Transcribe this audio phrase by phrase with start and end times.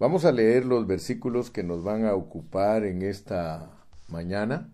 [0.00, 3.70] Vamos a leer los versículos que nos van a ocupar en esta
[4.08, 4.68] mañana.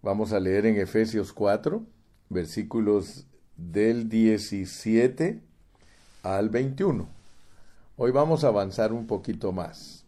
[0.00, 1.84] Vamos a leer en Efesios 4,
[2.30, 3.26] versículos
[3.58, 5.40] del 17
[6.22, 7.06] al 21.
[7.98, 10.06] Hoy vamos a avanzar un poquito más.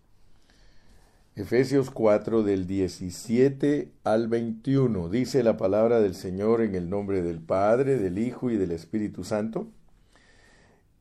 [1.35, 7.41] Efesios 4 del 17 al 21 dice la palabra del Señor en el nombre del
[7.41, 9.69] Padre, del Hijo y del Espíritu Santo.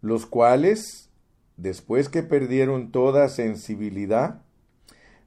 [0.00, 1.10] los cuales,
[1.56, 4.42] después que perdieron toda sensibilidad,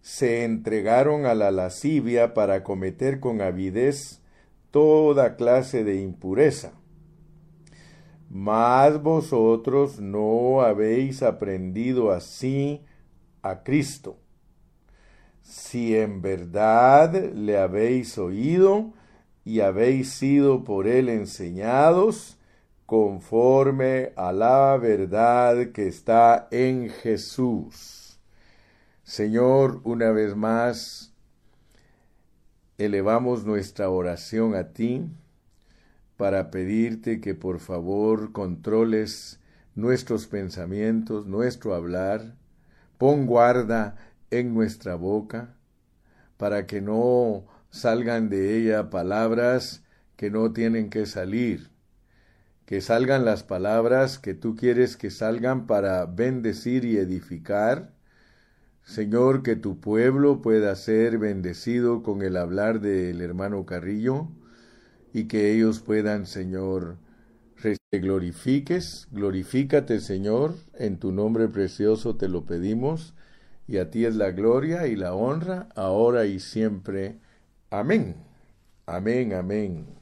[0.02, 4.22] se entregaron a la lascivia para cometer con avidez
[4.72, 6.74] toda clase de impureza.
[8.30, 12.86] Mas vosotros no habéis aprendido así
[13.42, 14.18] a Cristo.
[15.42, 18.94] Si en verdad le habéis oído
[19.44, 22.39] y habéis sido por él enseñados,
[22.90, 28.20] conforme a la verdad que está en Jesús.
[29.04, 31.14] Señor, una vez más,
[32.80, 35.08] elevamos nuestra oración a ti
[36.18, 39.40] para pedirte que por favor controles
[39.76, 42.34] nuestros pensamientos, nuestro hablar,
[42.98, 43.98] pon guarda
[44.32, 45.54] en nuestra boca,
[46.38, 49.84] para que no salgan de ella palabras
[50.16, 51.70] que no tienen que salir,
[52.70, 57.96] que salgan las palabras que tú quieres que salgan para bendecir y edificar.
[58.84, 64.28] Señor, que tu pueblo pueda ser bendecido con el hablar del hermano Carrillo
[65.14, 66.98] y que ellos puedan, Señor,
[67.90, 73.16] te glorifiques, glorifícate, Señor, en tu nombre precioso te lo pedimos,
[73.68, 77.18] y a ti es la gloria y la honra, ahora y siempre.
[77.72, 78.16] Amén.
[78.86, 79.99] Amén, amén.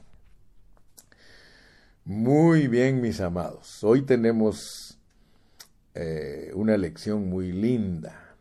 [2.08, 3.84] Muy bien, mis amados.
[3.84, 4.98] Hoy tenemos
[5.92, 8.34] eh, una lección muy linda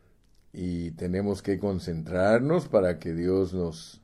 [0.54, 4.02] y tenemos que concentrarnos para que Dios nos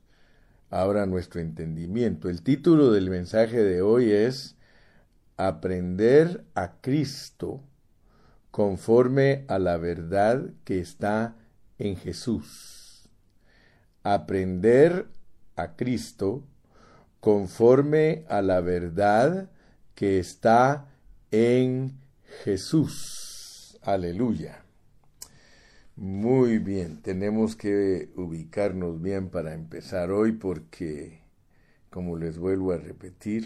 [0.69, 2.29] abra nuestro entendimiento.
[2.29, 4.57] El título del mensaje de hoy es
[5.37, 7.63] Aprender a Cristo
[8.51, 11.37] conforme a la verdad que está
[11.79, 13.07] en Jesús.
[14.03, 15.07] Aprender
[15.55, 16.43] a Cristo
[17.21, 19.49] conforme a la verdad
[19.95, 20.87] que está
[21.31, 21.93] en
[22.43, 23.77] Jesús.
[23.81, 24.63] Aleluya.
[25.95, 31.21] Muy bien, tenemos que ubicarnos bien para empezar hoy porque,
[31.91, 33.45] como les vuelvo a repetir,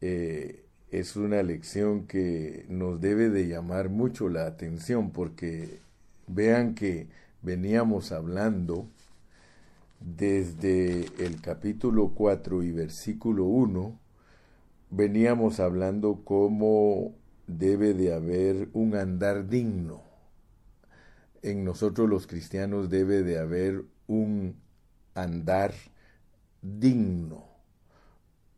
[0.00, 5.80] eh, es una lección que nos debe de llamar mucho la atención porque
[6.26, 7.08] vean que
[7.42, 8.88] veníamos hablando
[10.00, 14.05] desde el capítulo 4 y versículo 1
[14.90, 17.14] veníamos hablando cómo
[17.46, 20.02] debe de haber un andar digno.
[21.42, 24.56] En nosotros los cristianos debe de haber un
[25.14, 25.72] andar
[26.62, 27.44] digno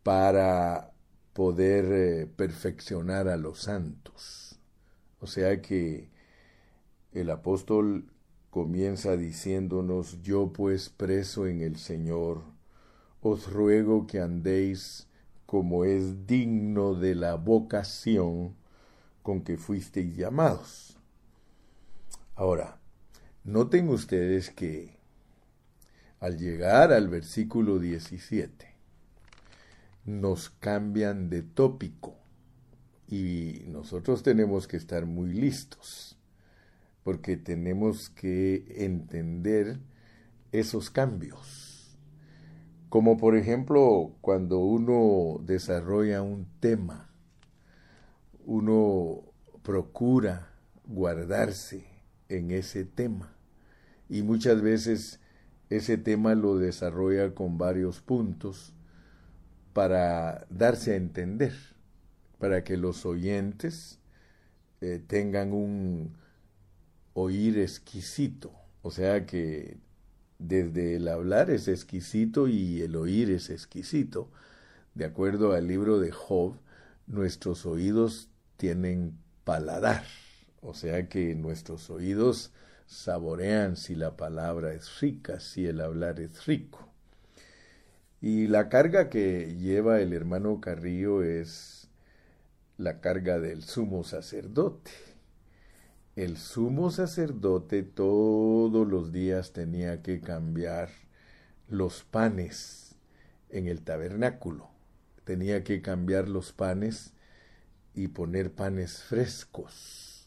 [0.02, 0.92] para
[1.32, 4.58] poder eh, perfeccionar a los santos.
[5.20, 6.10] O sea que
[7.12, 8.10] el apóstol
[8.50, 12.42] comienza diciéndonos, yo pues preso en el Señor,
[13.20, 15.07] os ruego que andéis
[15.48, 18.54] como es digno de la vocación
[19.22, 20.98] con que fuisteis llamados.
[22.34, 22.78] Ahora,
[23.44, 24.98] noten ustedes que
[26.20, 28.74] al llegar al versículo 17,
[30.04, 32.14] nos cambian de tópico
[33.08, 36.18] y nosotros tenemos que estar muy listos
[37.04, 39.78] porque tenemos que entender
[40.52, 41.67] esos cambios
[42.88, 47.10] como por ejemplo cuando uno desarrolla un tema,
[48.46, 49.22] uno
[49.62, 50.50] procura
[50.86, 51.84] guardarse
[52.28, 53.34] en ese tema.
[54.08, 55.20] Y muchas veces
[55.68, 58.72] ese tema lo desarrolla con varios puntos
[59.74, 61.52] para darse a entender,
[62.38, 63.98] para que los oyentes
[64.80, 66.16] eh, tengan un
[67.12, 69.76] oír exquisito, o sea que
[70.38, 74.30] desde el hablar es exquisito y el oír es exquisito.
[74.94, 76.56] De acuerdo al libro de Job,
[77.06, 80.04] nuestros oídos tienen paladar,
[80.60, 82.52] O sea que nuestros oídos
[82.86, 86.88] saborean si la palabra es rica, si el hablar es rico.
[88.20, 91.88] Y la carga que lleva el hermano Carrillo es
[92.76, 94.90] la carga del sumo sacerdote.
[96.18, 100.90] El sumo sacerdote todos los días tenía que cambiar
[101.68, 102.96] los panes
[103.50, 104.68] en el tabernáculo.
[105.22, 107.12] Tenía que cambiar los panes
[107.94, 110.26] y poner panes frescos.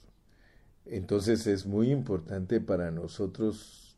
[0.85, 3.97] Entonces es muy importante para nosotros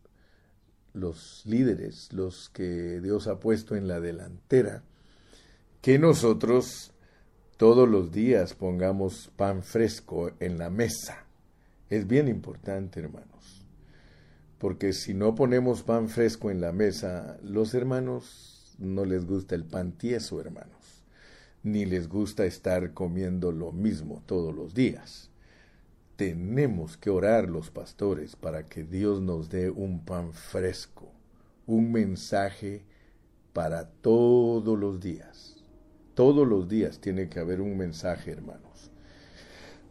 [0.93, 4.81] los líderes, los que Dios ha puesto en la delantera,
[5.83, 6.91] que nosotros
[7.57, 11.27] todos los días pongamos pan fresco en la mesa
[11.95, 13.63] es bien importante, hermanos,
[14.57, 19.63] porque si no ponemos pan fresco en la mesa, los hermanos no les gusta el
[19.63, 21.03] pan tieso, hermanos,
[21.61, 25.29] ni les gusta estar comiendo lo mismo todos los días.
[26.15, 31.11] Tenemos que orar los pastores para que Dios nos dé un pan fresco,
[31.67, 32.85] un mensaje
[33.53, 35.63] para todos los días.
[36.15, 38.92] Todos los días tiene que haber un mensaje, hermanos.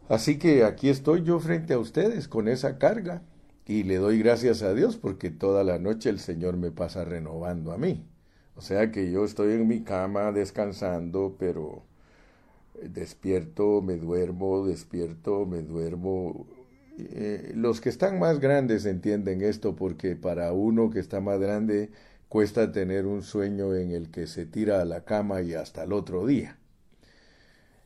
[0.08, 3.22] Así que aquí estoy yo frente a ustedes con esa carga
[3.66, 7.72] y le doy gracias a Dios porque toda la noche el Señor me pasa renovando
[7.72, 8.04] a mí.
[8.56, 11.84] O sea que yo estoy en mi cama descansando, pero
[12.82, 16.46] despierto, me duermo, despierto, me duermo.
[16.98, 21.90] Eh, los que están más grandes entienden esto porque para uno que está más grande
[22.28, 25.92] cuesta tener un sueño en el que se tira a la cama y hasta el
[25.92, 26.58] otro día.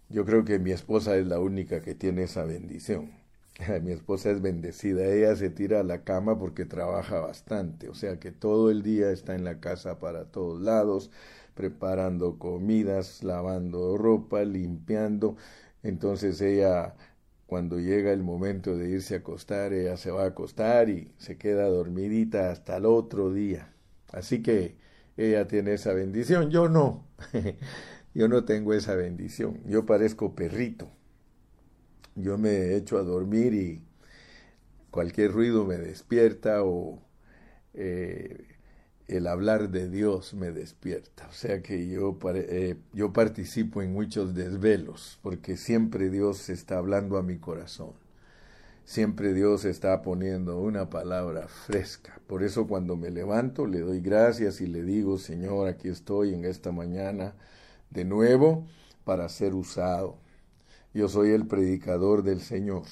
[0.09, 3.11] Yo creo que mi esposa es la única que tiene esa bendición.
[3.83, 8.19] Mi esposa es bendecida, ella se tira a la cama porque trabaja bastante, o sea
[8.21, 11.11] que todo el día está en la casa para todos lados,
[11.55, 15.37] preparando comidas, lavando ropa, limpiando.
[15.83, 16.95] Entonces ella,
[17.47, 21.39] cuando llega el momento de irse a acostar, ella se va a acostar y se
[21.39, 23.73] queda dormidita hasta el otro día.
[24.13, 24.77] Así que
[25.17, 27.05] ella tiene esa bendición, yo no.
[28.17, 29.61] Yo no tengo esa bendición.
[29.67, 30.89] Yo parezco perrito.
[32.15, 33.85] Yo me echo a dormir y
[34.91, 37.03] cualquier ruido me despierta o
[37.75, 38.57] eh,
[39.07, 41.29] el hablar de Dios me despierta.
[41.29, 47.19] O sea que yo, eh, yo participo en muchos desvelos porque siempre Dios está hablando
[47.19, 47.93] a mi corazón.
[48.87, 52.19] Siempre Dios está poniendo una palabra fresca.
[52.27, 56.47] Por eso cuando me levanto le doy gracias y le digo, Señor, aquí estoy en
[56.47, 57.35] esta mañana
[57.91, 58.67] de nuevo
[59.05, 60.19] para ser usado.
[60.95, 62.85] Yo soy el predicador del Señor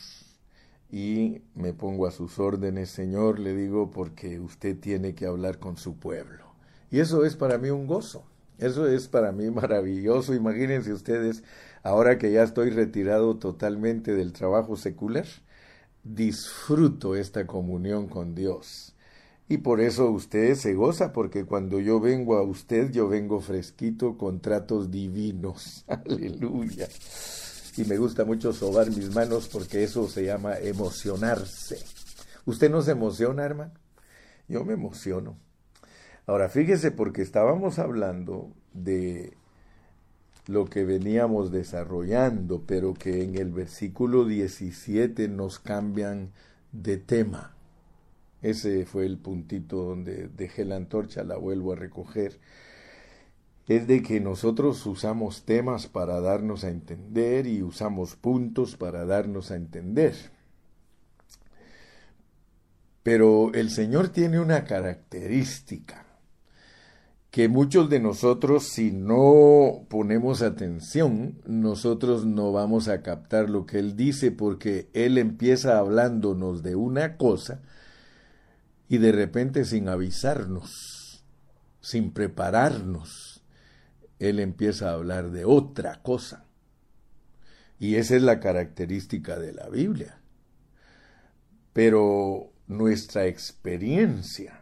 [0.90, 5.76] y me pongo a sus órdenes, Señor, le digo, porque usted tiene que hablar con
[5.76, 6.44] su pueblo.
[6.90, 8.24] Y eso es para mí un gozo,
[8.58, 10.34] eso es para mí maravilloso.
[10.34, 11.42] Imagínense ustedes,
[11.82, 15.26] ahora que ya estoy retirado totalmente del trabajo secular,
[16.04, 18.93] disfruto esta comunión con Dios
[19.48, 24.16] y por eso usted se goza, porque cuando yo vengo a usted, yo vengo fresquito
[24.16, 25.84] con tratos divinos.
[25.88, 26.88] Aleluya.
[27.76, 31.78] Y me gusta mucho sobar mis manos porque eso se llama emocionarse.
[32.46, 33.72] ¿Usted no se emociona, hermano?
[34.48, 35.36] Yo me emociono.
[36.26, 39.36] Ahora, fíjese, porque estábamos hablando de
[40.46, 46.32] lo que veníamos desarrollando, pero que en el versículo 17 nos cambian
[46.72, 47.53] de tema.
[48.44, 52.38] Ese fue el puntito donde dejé la antorcha, la vuelvo a recoger.
[53.66, 59.50] Es de que nosotros usamos temas para darnos a entender y usamos puntos para darnos
[59.50, 60.14] a entender.
[63.02, 66.04] Pero el Señor tiene una característica
[67.30, 73.78] que muchos de nosotros, si no ponemos atención, nosotros no vamos a captar lo que
[73.78, 77.62] Él dice porque Él empieza hablándonos de una cosa
[78.88, 81.24] y de repente sin avisarnos,
[81.80, 83.42] sin prepararnos,
[84.18, 86.44] Él empieza a hablar de otra cosa.
[87.78, 90.20] Y esa es la característica de la Biblia.
[91.72, 94.60] Pero nuestra experiencia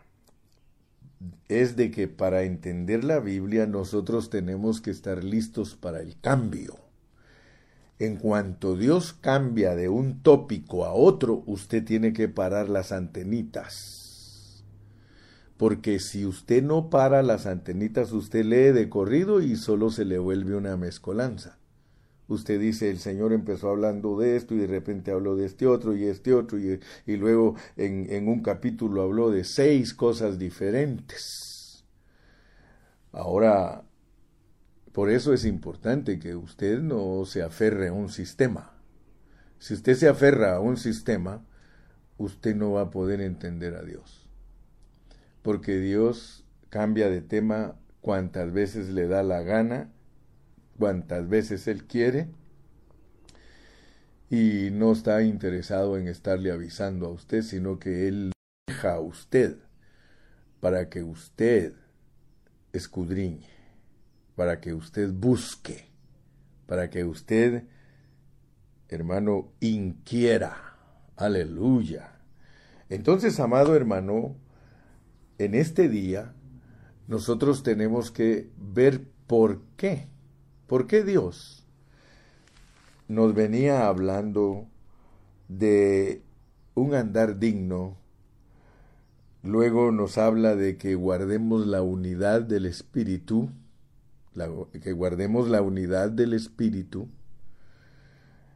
[1.48, 6.78] es de que para entender la Biblia nosotros tenemos que estar listos para el cambio.
[7.98, 14.01] En cuanto Dios cambia de un tópico a otro, usted tiene que parar las antenitas
[15.62, 20.18] porque si usted no para las antenitas, usted lee de corrido y solo se le
[20.18, 21.56] vuelve una mezcolanza.
[22.26, 25.94] Usted dice, el Señor empezó hablando de esto y de repente habló de este otro
[25.94, 31.84] y este otro y, y luego en, en un capítulo habló de seis cosas diferentes.
[33.12, 33.84] Ahora,
[34.90, 38.72] por eso es importante que usted no se aferre a un sistema,
[39.60, 41.46] Si usted se aferra a un sistema,
[42.18, 44.21] usted no va a poder entender a Dios.
[45.42, 49.92] Porque Dios cambia de tema cuantas veces le da la gana,
[50.78, 52.28] cuantas veces Él quiere,
[54.30, 58.32] y no está interesado en estarle avisando a usted, sino que Él
[58.66, 59.58] deja a usted
[60.60, 61.74] para que usted
[62.72, 63.50] escudriñe,
[64.34, 65.90] para que usted busque,
[66.66, 67.64] para que usted,
[68.88, 70.78] hermano, inquiera.
[71.16, 72.12] Aleluya.
[72.88, 74.36] Entonces, amado hermano,
[75.44, 76.32] en este día
[77.08, 80.06] nosotros tenemos que ver por qué,
[80.66, 81.66] por qué Dios
[83.08, 84.66] nos venía hablando
[85.48, 86.22] de
[86.74, 87.96] un andar digno,
[89.42, 93.50] luego nos habla de que guardemos la unidad del espíritu,
[94.82, 97.08] que guardemos la unidad del espíritu,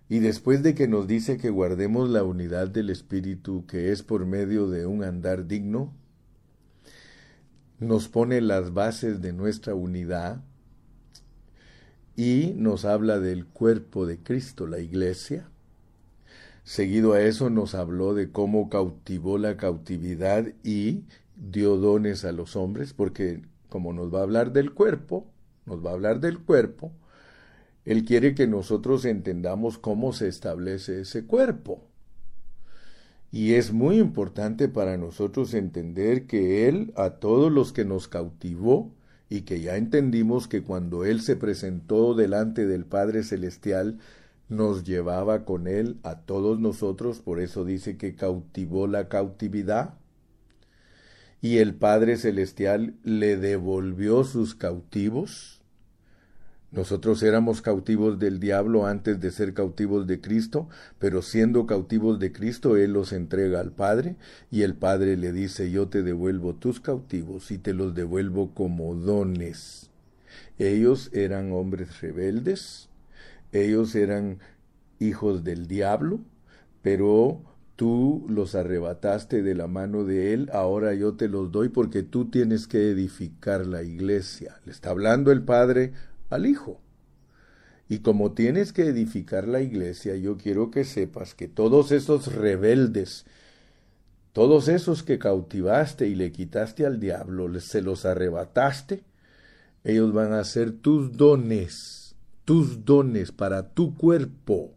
[0.09, 4.25] y después de que nos dice que guardemos la unidad del espíritu, que es por
[4.25, 5.93] medio de un andar digno,
[7.79, 10.41] nos pone las bases de nuestra unidad,
[12.17, 15.51] y nos habla del cuerpo de Cristo, la iglesia.
[16.65, 21.05] Seguido a eso nos habló de cómo cautivó la cautividad y
[21.37, 25.27] dio dones a los hombres, porque como nos va a hablar del cuerpo,
[25.67, 26.93] nos va a hablar del cuerpo,
[27.85, 31.87] Él quiere que nosotros entendamos cómo se establece ese cuerpo.
[33.33, 38.93] Y es muy importante para nosotros entender que Él a todos los que nos cautivó,
[39.29, 43.99] y que ya entendimos que cuando Él se presentó delante del Padre Celestial,
[44.49, 49.95] nos llevaba con Él a todos nosotros, por eso dice que cautivó la cautividad,
[51.41, 55.56] y el Padre Celestial le devolvió sus cautivos,
[56.73, 60.69] nosotros éramos cautivos del diablo antes de ser cautivos de Cristo,
[60.99, 64.17] pero siendo cautivos de Cristo, Él los entrega al Padre
[64.51, 68.95] y el Padre le dice, yo te devuelvo tus cautivos y te los devuelvo como
[68.95, 69.91] dones.
[70.59, 72.89] Ellos eran hombres rebeldes,
[73.53, 74.41] ellos eran
[74.99, 76.21] hijos del diablo,
[76.83, 77.43] pero
[77.77, 82.29] tú los arrebataste de la mano de él, ahora yo te los doy porque tú
[82.31, 84.61] tienes que edificar la iglesia.
[84.65, 85.93] Le está hablando el Padre
[86.31, 86.81] al Hijo.
[87.89, 93.27] Y como tienes que edificar la iglesia, yo quiero que sepas que todos esos rebeldes,
[94.33, 99.05] todos esos que cautivaste y le quitaste al diablo, se los arrebataste,
[99.85, 104.75] ellos van a ser tus dones, tus dones para tu cuerpo.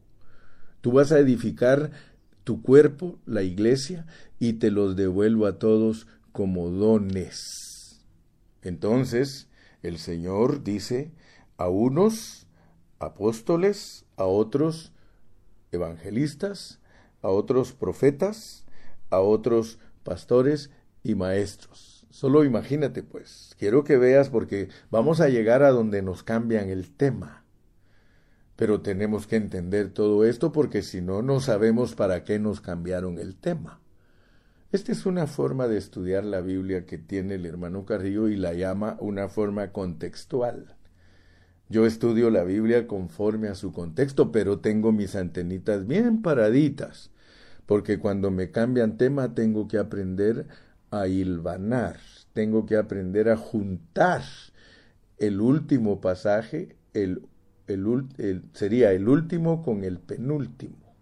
[0.82, 1.92] Tú vas a edificar
[2.44, 4.06] tu cuerpo, la iglesia,
[4.40, 8.02] y te los devuelvo a todos como dones.
[8.62, 9.48] Entonces,
[9.82, 11.12] el Señor dice,
[11.60, 12.48] a unos
[13.00, 14.94] apóstoles, a otros
[15.74, 16.80] evangelistas,
[17.22, 18.66] a otros profetas,
[19.10, 20.72] a otros pastores
[21.04, 22.08] y maestros.
[22.10, 26.96] Solo imagínate, pues, quiero que veas porque vamos a llegar a donde nos cambian el
[26.96, 27.44] tema.
[28.56, 33.20] Pero tenemos que entender todo esto porque si no, no sabemos para qué nos cambiaron
[33.20, 33.82] el tema.
[34.72, 38.54] Esta es una forma de estudiar la Biblia que tiene el hermano Carrillo y la
[38.54, 40.79] llama una forma contextual.
[41.72, 47.12] Yo estudio la Biblia conforme a su contexto, pero tengo mis antenitas bien paraditas,
[47.68, 50.48] porque cuando me cambian tema tengo que aprender
[50.90, 51.98] a hilvanar,
[52.34, 54.24] tengo que aprender a juntar
[55.20, 57.22] el último pasaje, el,
[58.54, 60.96] sería el último con el penúltimo.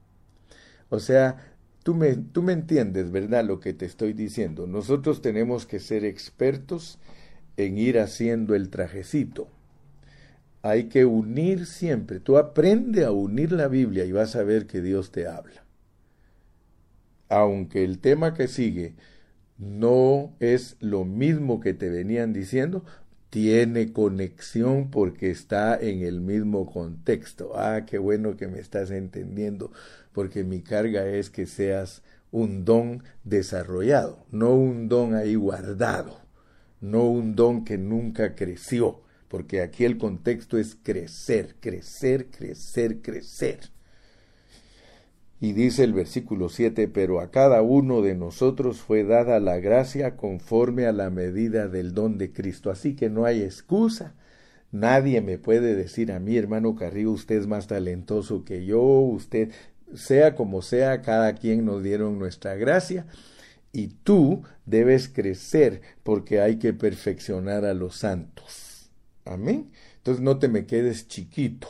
[0.89, 1.37] O sea,
[1.83, 3.45] tú me, tú me entiendes, ¿verdad?
[3.45, 4.67] Lo que te estoy diciendo.
[4.67, 6.99] Nosotros tenemos que ser expertos
[7.55, 9.47] en ir haciendo el trajecito
[10.67, 12.19] hay que unir siempre.
[12.19, 15.63] Tú aprende a unir la Biblia y vas a ver que Dios te habla.
[17.29, 18.95] Aunque el tema que sigue
[19.57, 22.83] no es lo mismo que te venían diciendo,
[23.29, 27.53] tiene conexión porque está en el mismo contexto.
[27.55, 29.71] Ah, qué bueno que me estás entendiendo,
[30.11, 36.19] porque mi carga es que seas un don desarrollado, no un don ahí guardado,
[36.81, 43.59] no un don que nunca creció porque aquí el contexto es crecer, crecer, crecer, crecer.
[45.39, 50.17] Y dice el versículo 7, pero a cada uno de nosotros fue dada la gracia
[50.17, 52.71] conforme a la medida del don de Cristo.
[52.71, 54.15] Así que no hay excusa.
[54.71, 59.51] Nadie me puede decir a mí, hermano Carrillo, usted es más talentoso que yo, usted,
[59.93, 63.05] sea como sea, cada quien nos dieron nuestra gracia.
[63.71, 68.66] Y tú debes crecer porque hay que perfeccionar a los santos.
[69.27, 69.71] Amén.
[69.97, 71.67] Entonces no te me quedes chiquito.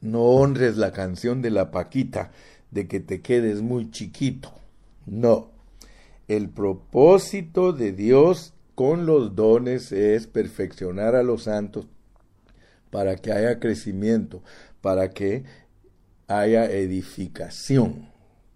[0.00, 2.32] No honres la canción de la Paquita
[2.70, 4.52] de que te quedes muy chiquito.
[5.06, 5.50] No.
[6.28, 11.86] El propósito de Dios con los dones es perfeccionar a los santos
[12.90, 14.42] para que haya crecimiento,
[14.80, 15.44] para que
[16.26, 18.08] haya edificación.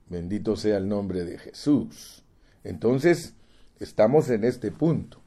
[0.09, 2.25] Bendito sea el nombre de Jesús.
[2.63, 3.35] Entonces,
[3.81, 5.24] estamos en este punto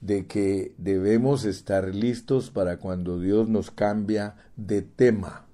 [0.00, 5.46] de que debemos estar listos para cuando Dios nos cambia de tema.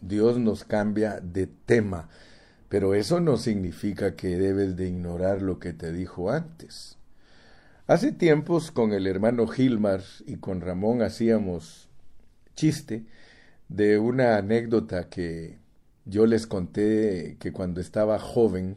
[0.00, 2.08] Dios nos cambia de tema.
[2.68, 6.96] Pero eso no significa que debes de ignorar lo que te dijo antes.
[7.86, 11.88] Hace tiempos con el hermano Gilmar y con Ramón hacíamos
[12.54, 13.06] chiste
[13.68, 15.58] de una anécdota que
[16.04, 18.76] yo les conté que cuando estaba joven,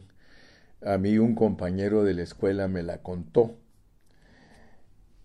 [0.84, 3.56] a mí un compañero de la escuela me la contó.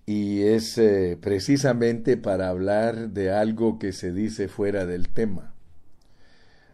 [0.09, 5.53] Y es eh, precisamente para hablar de algo que se dice fuera del tema.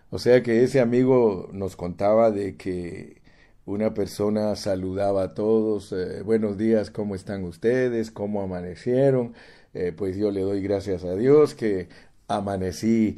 [0.10, 3.22] O sea que ese amigo nos contaba de que
[3.66, 8.10] una persona saludaba a todos, eh, buenos días, ¿cómo están ustedes?
[8.10, 9.34] ¿Cómo amanecieron?
[9.74, 11.90] Eh, pues yo le doy gracias a Dios que
[12.30, 13.18] amanecí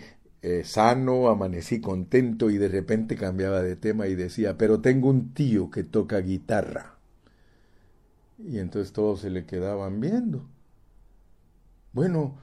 [0.63, 5.69] sano, amanecí contento y de repente cambiaba de tema y decía, pero tengo un tío
[5.69, 6.96] que toca guitarra.
[8.37, 10.47] Y entonces todos se le quedaban viendo.
[11.93, 12.37] Bueno,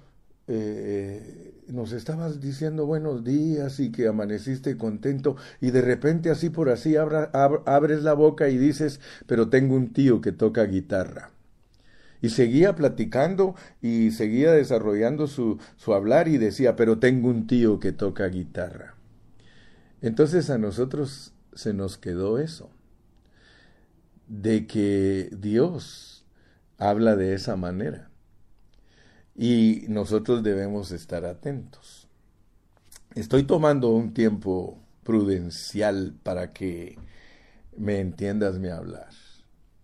[0.49, 6.69] eh, nos estabas diciendo buenos días y que amaneciste contento y de repente así por
[6.69, 11.31] así abres la boca y dices, pero tengo un tío que toca guitarra
[12.25, 17.79] y seguía platicando y seguía desarrollando su, su hablar y decía, pero tengo un tío
[17.81, 18.95] que toca guitarra.
[20.01, 22.71] Entonces a nosotros se nos quedó eso,
[24.29, 26.25] de que Dios
[26.79, 28.11] habla de esa manera
[29.37, 32.09] y nosotros debemos estar atentos.
[33.15, 36.99] Estoy tomando un tiempo prudencial para que
[37.77, 39.09] me entiendas mi hablar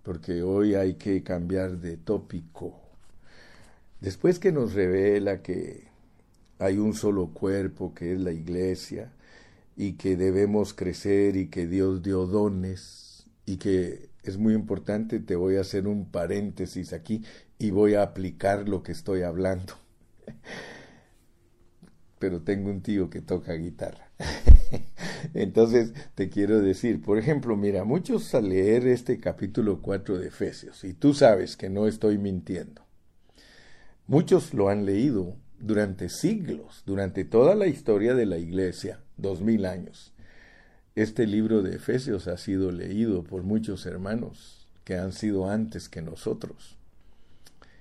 [0.02, 2.80] porque hoy hay que cambiar de tópico.
[4.00, 5.88] Después que nos revela que
[6.58, 9.12] hay un solo cuerpo que es la iglesia
[9.76, 15.36] y que debemos crecer y que Dios dio dones y que es muy importante, te
[15.36, 17.22] voy a hacer un paréntesis aquí
[17.58, 19.74] y voy a aplicar lo que estoy hablando.
[22.18, 24.10] Pero tengo un tío que toca guitarra.
[25.34, 30.84] Entonces te quiero decir, por ejemplo, mira, muchos al leer este capítulo 4 de Efesios,
[30.84, 32.82] y tú sabes que no estoy mintiendo,
[34.06, 39.64] muchos lo han leído durante siglos, durante toda la historia de la iglesia, dos mil
[39.66, 40.12] años.
[41.00, 46.02] Este libro de Efesios ha sido leído por muchos hermanos que han sido antes que
[46.02, 46.76] nosotros.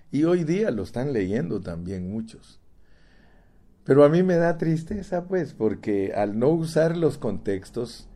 [0.10, 2.62] Y hoy día lo están leyendo también muchos.
[3.84, 8.08] Pero a mí me da tristeza, pues, porque al no usar los contextos,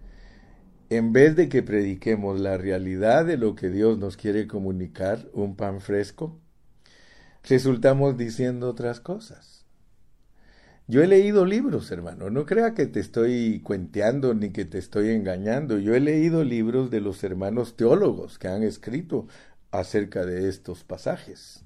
[0.90, 5.58] en vez de que prediquemos la realidad de lo que Dios nos quiere comunicar, un
[5.58, 6.40] pan fresco,
[7.44, 9.63] resultamos diciendo otras cosas.
[10.88, 15.10] Yo he leído libros, hermano, no crea que te estoy cuenteando ni que te estoy
[15.10, 15.80] engañando.
[15.80, 19.28] Yo he leído libros de los hermanos teólogos que han escrito
[19.72, 21.64] acerca de estos pasajes.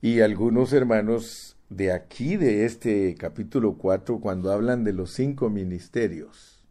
[0.00, 6.62] Y algunos hermanos de aquí, de este capítulo 4, cuando hablan de los cinco ministerios.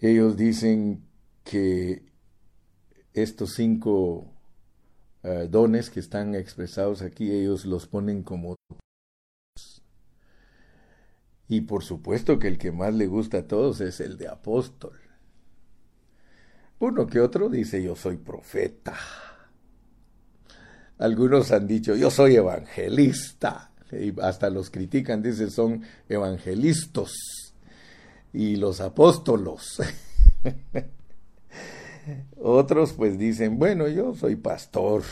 [0.00, 1.02] Ellos dicen
[1.44, 2.02] que
[3.14, 4.26] estos cinco
[5.22, 8.56] eh, dones que están expresados aquí, ellos los ponen como...
[11.48, 14.98] Y por supuesto que el que más le gusta a todos es el de apóstol.
[16.78, 18.94] Uno que otro dice yo soy profeta.
[20.98, 23.72] Algunos han dicho, yo soy evangelista.
[23.90, 27.12] Y hasta los critican, dicen, son evangelistas
[28.32, 29.80] y los apóstolos.
[32.36, 35.02] Otros pues dicen, bueno, yo soy pastor.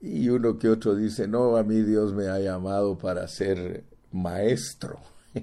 [0.00, 5.00] Y uno que otro dice, no, a mí Dios me ha llamado para ser maestro.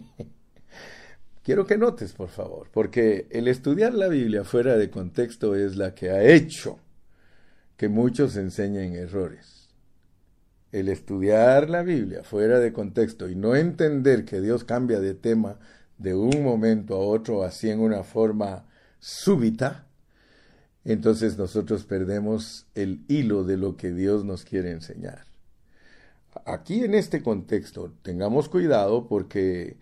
[1.43, 5.95] Quiero que notes, por favor, porque el estudiar la Biblia fuera de contexto es la
[5.95, 6.79] que ha hecho
[7.77, 9.69] que muchos enseñen errores.
[10.71, 15.57] El estudiar la Biblia fuera de contexto y no entender que Dios cambia de tema
[15.97, 18.65] de un momento a otro así en una forma
[18.99, 19.87] súbita,
[20.83, 25.25] entonces nosotros perdemos el hilo de lo que Dios nos quiere enseñar.
[26.45, 29.77] Aquí en este contexto tengamos cuidado porque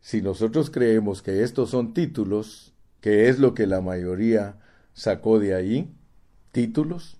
[0.00, 4.58] si nosotros creemos que estos son títulos, que es lo que la mayoría
[4.92, 5.94] sacó de ahí,
[6.52, 7.18] títulos,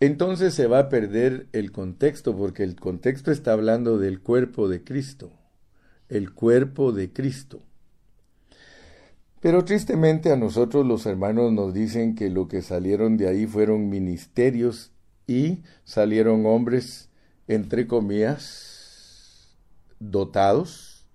[0.00, 4.82] entonces se va a perder el contexto, porque el contexto está hablando del cuerpo de
[4.82, 5.30] Cristo,
[6.08, 7.62] el cuerpo de Cristo.
[9.38, 13.90] Pero tristemente a nosotros los hermanos nos dicen que lo que salieron de ahí fueron
[13.90, 14.90] ministerios
[15.28, 17.08] y salieron hombres,
[17.54, 19.56] entre comillas,
[20.00, 21.06] dotados,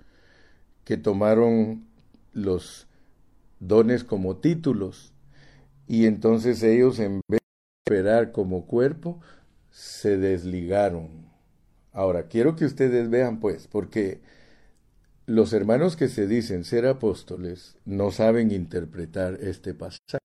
[0.83, 1.85] que tomaron
[2.33, 2.87] los
[3.59, 5.13] dones como títulos
[5.87, 7.41] y entonces ellos en vez
[7.87, 9.21] operar como cuerpo,
[9.71, 11.25] se desligaron.
[11.93, 14.21] Ahora, quiero que ustedes vean, pues, porque
[15.25, 20.19] los hermanos que se dicen ser apóstoles no saben interpretar este pasaje,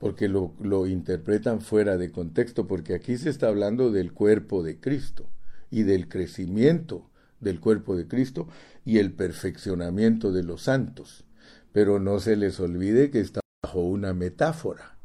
[0.00, 4.80] porque lo, lo interpretan fuera de contexto, porque aquí se está hablando del cuerpo de
[4.80, 5.30] Cristo
[5.70, 7.08] y del crecimiento
[7.38, 8.48] del cuerpo de Cristo
[8.84, 11.24] y el perfeccionamiento de los santos.
[11.70, 14.96] Pero no se les olvide que está bajo una metáfora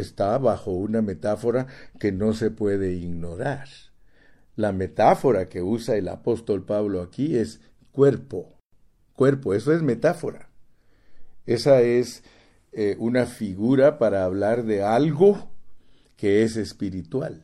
[0.00, 1.66] está bajo una metáfora
[1.98, 3.68] que no se puede ignorar.
[4.56, 7.60] La metáfora que usa el apóstol Pablo aquí es
[7.92, 8.54] cuerpo.
[9.14, 10.48] Cuerpo, eso es metáfora.
[11.46, 12.22] Esa es
[12.80, 15.50] eh, una figura para hablar de algo
[16.16, 17.42] que es espiritual.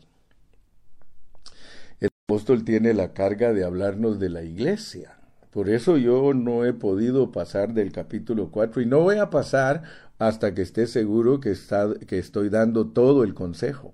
[1.99, 5.19] El apóstol tiene la carga de hablarnos de la iglesia.
[5.51, 9.83] Por eso yo no he podido pasar del capítulo 4 y no voy a pasar
[10.21, 13.93] hasta que esté seguro que, está, que estoy dando todo el consejo.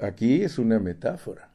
[0.00, 1.50] Aquí es una metáfora.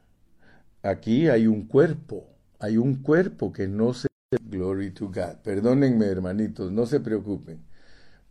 [0.84, 2.28] Aquí hay un cuerpo,
[2.60, 4.08] hay un cuerpo que no se...
[4.40, 5.38] Glory to God.
[5.44, 7.71] Perdónenme, hermanitos, no se preocupen.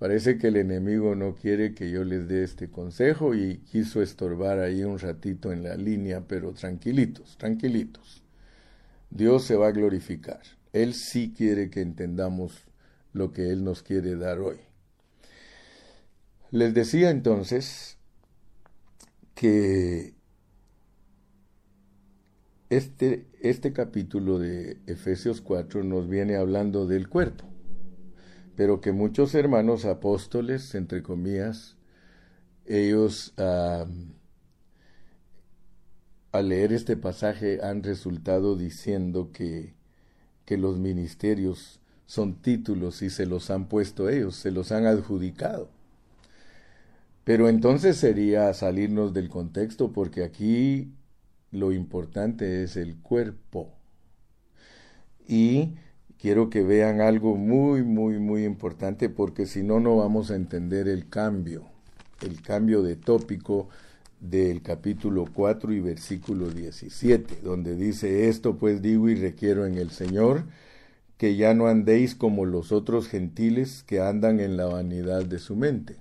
[0.00, 4.58] Parece que el enemigo no quiere que yo les dé este consejo y quiso estorbar
[4.58, 8.24] ahí un ratito en la línea, pero tranquilitos, tranquilitos.
[9.10, 10.40] Dios se va a glorificar.
[10.72, 12.62] Él sí quiere que entendamos
[13.12, 14.56] lo que Él nos quiere dar hoy.
[16.50, 17.98] Les decía entonces
[19.34, 20.14] que
[22.70, 27.49] este, este capítulo de Efesios 4 nos viene hablando del cuerpo,
[28.60, 31.78] pero que muchos hermanos apóstoles, entre comillas,
[32.66, 33.86] ellos al
[36.46, 39.72] leer este pasaje han resultado diciendo que,
[40.44, 45.70] que los ministerios son títulos y se los han puesto ellos, se los han adjudicado.
[47.24, 50.92] Pero entonces sería salirnos del contexto porque aquí
[51.50, 53.72] lo importante es el cuerpo.
[55.26, 55.76] Y
[56.20, 60.88] quiero que vean algo muy, muy, muy importante porque si no, no vamos a entender
[60.88, 61.64] el cambio,
[62.22, 63.68] el cambio de tópico
[64.20, 69.90] del capítulo 4 y versículo 17, donde dice esto pues digo y requiero en el
[69.90, 70.44] Señor,
[71.16, 75.56] que ya no andéis como los otros gentiles que andan en la vanidad de su
[75.56, 75.96] mente.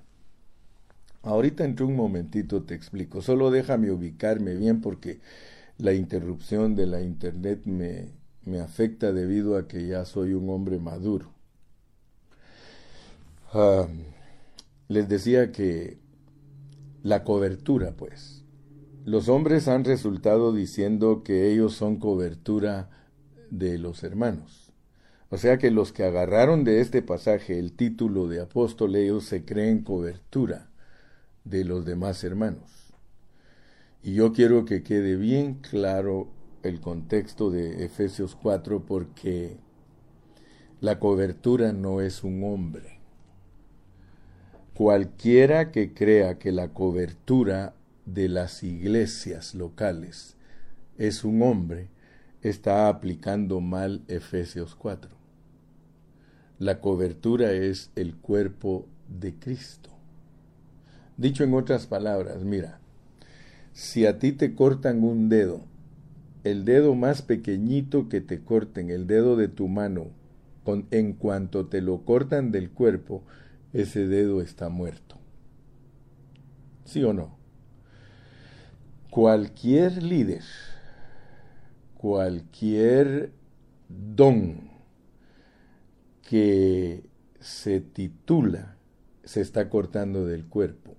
[1.23, 5.19] Ahorita entre un momentito te explico, solo déjame ubicarme bien porque
[5.77, 10.79] la interrupción de la internet me, me afecta debido a que ya soy un hombre
[10.79, 11.31] maduro.
[13.53, 13.87] Ah,
[14.87, 15.97] les decía que
[17.03, 18.43] la cobertura, pues.
[19.05, 22.89] Los hombres han resultado diciendo que ellos son cobertura
[23.49, 24.71] de los hermanos.
[25.29, 29.45] O sea que los que agarraron de este pasaje el título de apóstol, ellos se
[29.45, 30.69] creen cobertura
[31.43, 32.93] de los demás hermanos.
[34.01, 36.29] Y yo quiero que quede bien claro
[36.63, 39.57] el contexto de Efesios 4 porque
[40.81, 42.99] la cobertura no es un hombre.
[44.73, 50.37] Cualquiera que crea que la cobertura de las iglesias locales
[50.97, 51.89] es un hombre,
[52.41, 55.11] está aplicando mal Efesios 4.
[56.59, 59.89] La cobertura es el cuerpo de Cristo.
[61.17, 62.79] Dicho en otras palabras, mira,
[63.73, 65.68] si a ti te cortan un dedo,
[66.49, 70.07] el dedo más pequeñito que te corten, el dedo de tu mano,
[70.91, 73.23] en cuanto te lo cortan del cuerpo,
[73.73, 75.17] ese dedo está muerto.
[76.85, 77.37] ¿Sí o no?
[79.09, 80.43] Cualquier líder,
[81.95, 83.31] cualquier
[83.87, 84.69] don,
[86.29, 87.09] que
[87.39, 88.75] se titula
[89.23, 90.95] se está cortando del cuerpo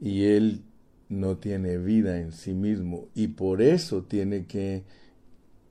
[0.00, 0.64] y él
[1.12, 4.84] no tiene vida en sí mismo y por eso tiene que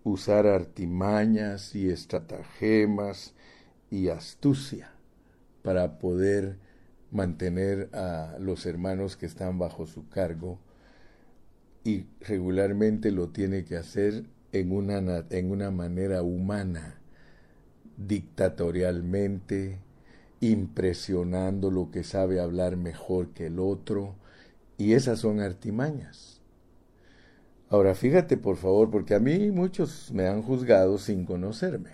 [0.04, 3.34] usar artimañas y estratagemas
[3.90, 4.92] y astucia
[5.62, 6.58] para poder
[7.12, 10.60] mantener a los hermanos que están bajo su cargo
[11.84, 17.02] y regularmente lo tiene que hacer en una, en una manera humana
[17.98, 19.80] dictatorialmente
[20.40, 24.16] impresionando lo que sabe hablar mejor que el otro,
[24.82, 26.42] y esas son artimañas.
[27.70, 31.92] Ahora fíjate por favor, porque a mí muchos me han juzgado sin conocerme.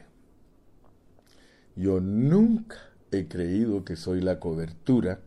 [1.76, 2.78] Yo nunca
[3.12, 5.20] he creído que soy la cobertura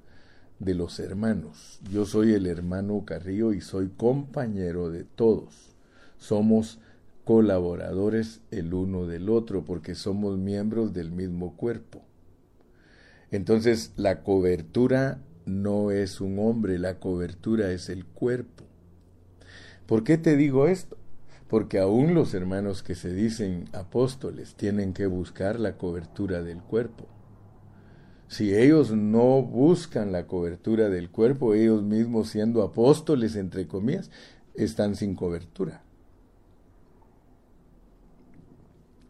[0.59, 1.81] de los hermanos.
[1.93, 5.75] Yo soy el hermano Carrillo y soy compañero de todos.
[6.19, 6.79] Somos
[7.25, 12.03] colaboradores el uno del otro porque somos miembros del mismo cuerpo.
[13.31, 15.21] Entonces la cobertura
[15.51, 18.65] no es un hombre, la cobertura es el cuerpo.
[19.87, 20.97] ¿Por qué te digo esto?
[21.49, 27.07] Porque aún los hermanos que se dicen apóstoles tienen que buscar la cobertura del cuerpo.
[28.29, 34.11] Si ellos no buscan la cobertura del cuerpo, ellos mismos siendo apóstoles, entre comillas,
[34.55, 35.83] están sin cobertura.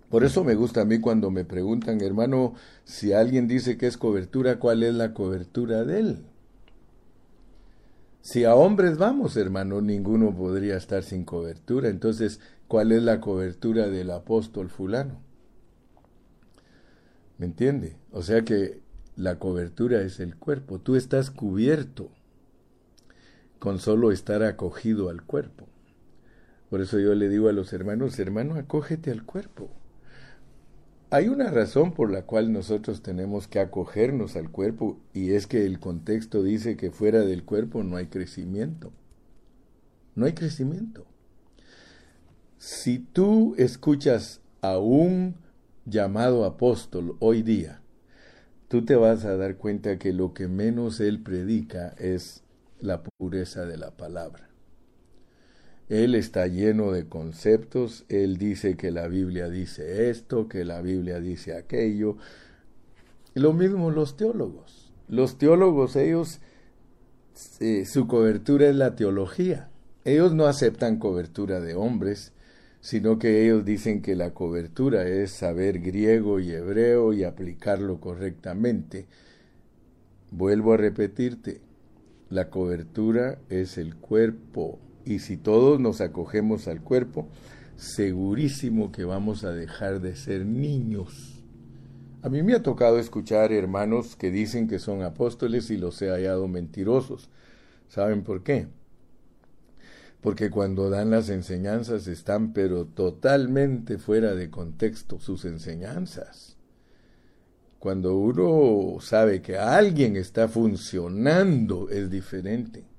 [0.09, 3.97] Por eso me gusta a mí cuando me preguntan, hermano, si alguien dice que es
[3.97, 6.30] cobertura, ¿cuál es la cobertura de él?
[8.23, 11.89] Si a hombres vamos, hermano, ninguno podría estar sin cobertura.
[11.89, 15.21] Entonces, ¿cuál es la cobertura del apóstol fulano?
[17.39, 17.97] ¿Me entiende?
[18.13, 18.81] O sea que
[19.17, 20.79] la cobertura es el cuerpo.
[20.79, 22.11] Tú estás cubierto
[23.59, 25.67] con solo estar acogido al cuerpo.
[26.69, 29.71] Por eso yo le digo a los hermanos, hermano, acógete al cuerpo.
[31.13, 35.67] Hay una razón por la cual nosotros tenemos que acogernos al cuerpo y es que
[35.67, 38.93] el contexto dice que fuera del cuerpo no hay crecimiento.
[40.15, 41.05] No hay crecimiento.
[42.59, 45.35] Si tú escuchas a un
[45.85, 47.83] llamado apóstol hoy día,
[48.69, 52.45] tú te vas a dar cuenta que lo que menos él predica es
[52.79, 54.50] la pureza de la palabra.
[55.91, 61.19] Él está lleno de conceptos, él dice que la Biblia dice esto, que la Biblia
[61.19, 62.17] dice aquello.
[63.35, 64.93] Lo mismo los teólogos.
[65.09, 66.39] Los teólogos, ellos,
[67.59, 69.69] eh, su cobertura es la teología.
[70.05, 72.35] Ellos no aceptan cobertura de hombres,
[72.81, 79.09] sino que ellos dicen que la cobertura es saber griego y hebreo y aplicarlo correctamente.
[80.31, 81.61] Vuelvo a repetirte,
[82.29, 87.29] la cobertura es el cuerpo y si todos nos acogemos al cuerpo,
[87.77, 91.43] segurísimo que vamos a dejar de ser niños.
[92.23, 96.11] A mí me ha tocado escuchar hermanos que dicen que son apóstoles y los he
[96.11, 97.31] hallado mentirosos.
[97.89, 98.69] ¿Saben por qué?
[100.21, 106.59] Porque cuando dan las enseñanzas están pero totalmente fuera de contexto sus enseñanzas.
[107.79, 112.90] Cuando uno sabe que alguien está funcionando es diferente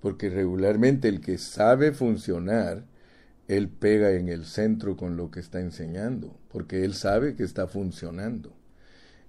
[0.00, 2.84] porque regularmente el que sabe funcionar,
[3.48, 7.66] él pega en el centro con lo que está enseñando, porque él sabe que está
[7.66, 8.52] funcionando.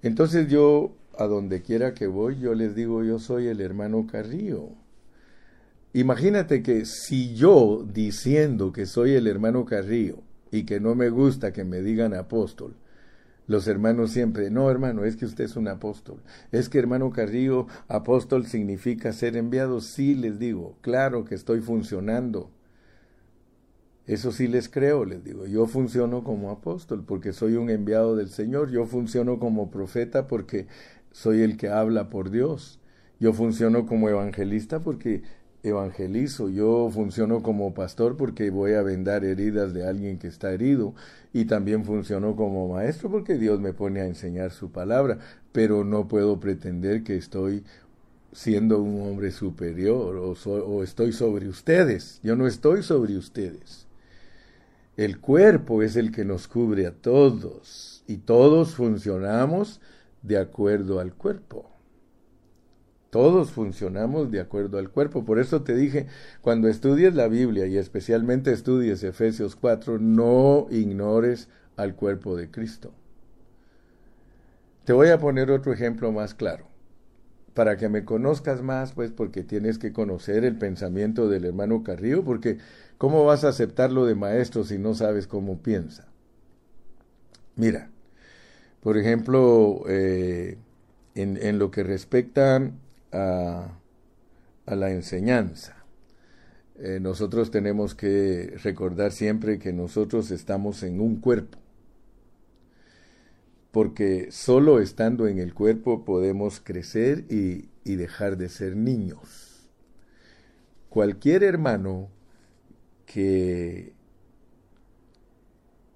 [0.02, 4.70] Entonces yo, a donde quiera que voy, yo les digo, yo soy el hermano Carrillo.
[5.94, 10.20] Imagínate que si yo, diciendo que soy el hermano Carrillo
[10.52, 12.76] y que no me gusta que me digan apóstol,
[13.52, 16.22] los hermanos siempre, no hermano, es que usted es un apóstol.
[16.52, 19.82] Es que hermano Carrillo, apóstol significa ser enviado.
[19.82, 22.50] Sí, les digo, claro que estoy funcionando.
[24.08, 25.46] Eso sí les creo, les digo.
[25.48, 28.72] Yo funciono como apóstol porque soy un enviado del Señor.
[28.72, 30.68] Yo funciono como profeta porque
[31.12, 32.80] soy el que habla por Dios.
[33.20, 35.24] Yo funciono como evangelista porque
[35.64, 40.96] evangelizo, yo funciono como pastor porque voy a vendar heridas de alguien que está herido
[41.34, 45.20] y también funciono como maestro porque Dios me pone a enseñar su palabra,
[45.52, 47.64] pero no puedo pretender que estoy
[48.34, 53.88] siendo un hombre superior o, o estoy sobre ustedes, yo no estoy sobre ustedes.
[54.98, 59.80] El cuerpo es el que nos cubre a todos y todos funcionamos
[60.22, 61.71] de acuerdo al cuerpo.
[63.12, 65.26] Todos funcionamos de acuerdo al cuerpo.
[65.26, 66.08] Por eso te dije,
[66.42, 72.94] cuando estudies la Biblia y especialmente estudies Efesios 4, no ignores al cuerpo de Cristo.
[74.86, 76.68] Te voy a poner otro ejemplo más claro.
[77.54, 82.24] Para que me conozcas más, pues porque tienes que conocer el pensamiento del hermano Carrillo,
[82.24, 82.60] porque
[82.98, 86.08] ¿cómo vas a aceptarlo de maestro si no sabes cómo piensa?
[87.58, 87.90] Mira,
[88.80, 90.58] por ejemplo, eh,
[91.14, 92.72] en, en, lo que respecta
[93.12, 93.78] a,
[94.66, 95.76] la enseñanza.
[96.80, 101.58] Eh, nosotros tenemos que recordar siempre que nosotros estamos en un cuerpo,
[103.72, 109.70] porque solo estando en el cuerpo podemos crecer y, y dejar de ser niños.
[110.90, 112.10] Cualquier hermano
[113.06, 113.94] que,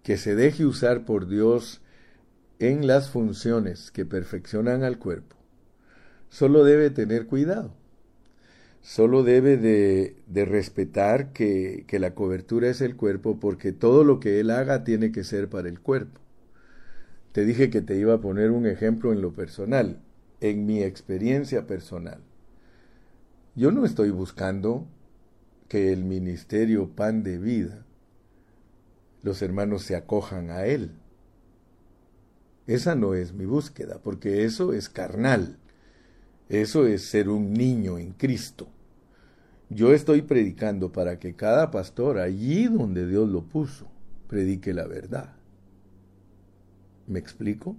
[0.04, 1.82] que se deje usar por Dios
[2.60, 5.36] en las funciones que perfeccionan al cuerpo,
[6.36, 7.72] solo debe tener cuidado.
[8.82, 14.20] Solo debe de, de respetar que, que la cobertura es el cuerpo porque todo lo
[14.20, 16.20] que él haga tiene que ser para el cuerpo.
[17.32, 20.02] Te dije que te iba a poner un ejemplo en lo personal,
[20.42, 22.20] en mi experiencia personal.
[23.56, 24.86] Yo no estoy buscando
[25.70, 27.86] que el ministerio pan de vida,
[29.24, 30.92] los hermanos se acojan a él.
[32.68, 35.60] Esa no es mi búsqueda, porque eso es carnal.
[36.50, 38.68] Eso es ser un niño en Cristo.
[39.70, 43.88] Yo estoy predicando para que cada pastor, allí donde Dios lo puso,
[44.28, 45.34] predique la verdad.
[47.08, 47.76] ¿Me explico?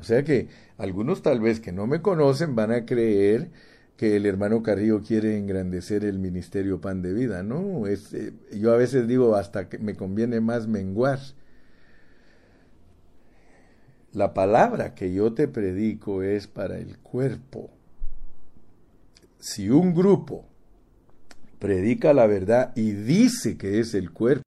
[0.00, 3.50] O sea que algunos tal vez que no me conocen van a creer
[3.96, 7.42] que el hermano Carrillo quiere engrandecer el ministerio Pan de Vida.
[7.42, 11.20] No, es, eh, yo a veces digo hasta que me conviene más menguar.
[14.14, 17.70] La palabra que yo te predico es para el cuerpo
[19.44, 20.46] si un grupo
[21.58, 24.44] predica la verdad y dice que es el cuerpo,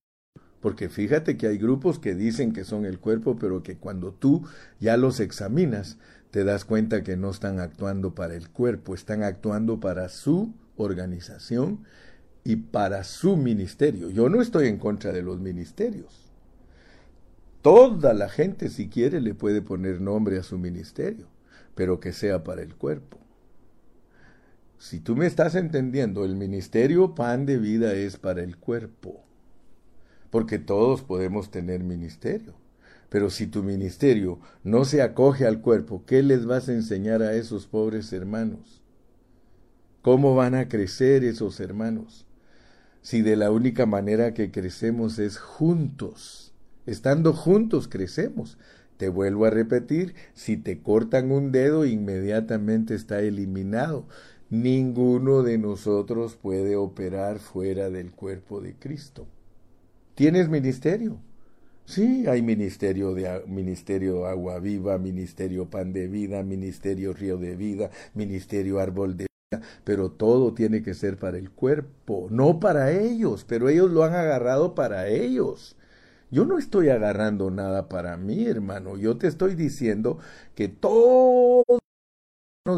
[0.60, 4.48] porque fíjate que hay grupos que dicen que son el cuerpo, pero que cuando tú
[4.80, 6.00] ya los examinas,
[6.32, 11.84] te das cuenta que no están actuando para el cuerpo, están actuando para su organización
[12.44, 14.10] y para su ministerio.
[14.10, 16.27] Yo no estoy en contra de los ministerios.
[17.62, 21.28] Toda la gente, si quiere, le puede poner nombre a su ministerio,
[21.76, 23.18] pero que sea para el cuerpo.
[24.78, 29.24] Si tú me estás entendiendo, el ministerio pan de vida es para el cuerpo,
[30.30, 32.54] porque todos podemos tener ministerio.
[33.10, 37.34] Pero si tu ministerio no se acoge al cuerpo, ¿qué les vas a enseñar a
[37.34, 38.84] esos pobres hermanos?
[40.02, 42.28] ¿Cómo van a crecer esos hermanos?
[43.02, 46.47] Si de la única manera que crecemos es juntos,
[46.88, 48.58] estando juntos crecemos.
[48.98, 54.08] Te vuelvo a repetir, si te cortan un dedo, inmediatamente está eliminado.
[54.50, 59.28] Ninguno de nosotros puede operar fuera del cuerpo de Cristo.
[60.16, 61.20] ¿Tienes ministerio?
[61.86, 67.92] Sí, hay ministerio de ministerio agua viva, ministerio pan de vida, ministerio río de vida,
[68.14, 73.46] ministerio árbol de vida, pero todo tiene que ser para el cuerpo, no para ellos,
[73.48, 75.78] pero ellos lo han agarrado para ellos.
[76.30, 78.98] Yo no estoy agarrando nada para mí, hermano.
[78.98, 80.20] Yo te estoy diciendo
[80.56, 81.64] que todo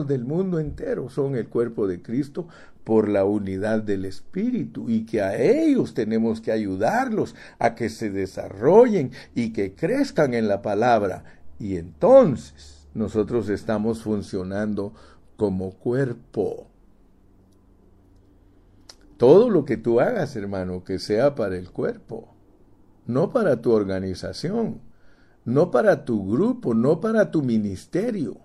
[0.07, 2.47] del mundo entero son el cuerpo de Cristo
[2.83, 8.11] por la unidad del Espíritu y que a ellos tenemos que ayudarlos a que se
[8.11, 11.23] desarrollen y que crezcan en la palabra.
[11.57, 14.93] Y entonces nosotros estamos funcionando
[15.37, 16.67] como cuerpo.
[19.17, 22.29] Todo lo que tú hagas, hermano, que sea para el cuerpo,
[23.09, 24.81] no para tu organización,
[25.43, 28.37] no para tu grupo, no para tu ministerio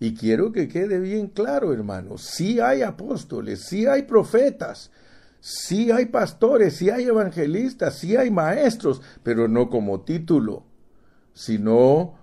[0.00, 4.90] y quiero que quede bien claro, hermanos, sí hay apóstoles, sí hay profetas,
[5.40, 10.64] sí hay pastores, sí hay evangelistas, sí hay maestros, pero no como título,
[11.34, 12.14] sino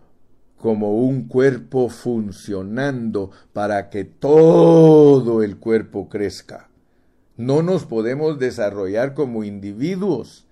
[0.57, 6.69] como un cuerpo funcionando para que todo el cuerpo crezca.
[7.37, 10.46] No nos podemos desarrollar como individuos,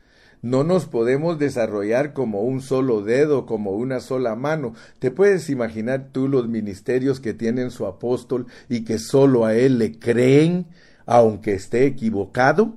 [0.45, 4.75] no nos podemos desarrollar como un solo dedo, como una sola mano.
[4.99, 9.79] ¿Te puedes imaginar tú los ministerios que tienen su apóstol y que solo a él
[9.79, 10.67] le creen,
[11.07, 12.75] aunque esté equivocado?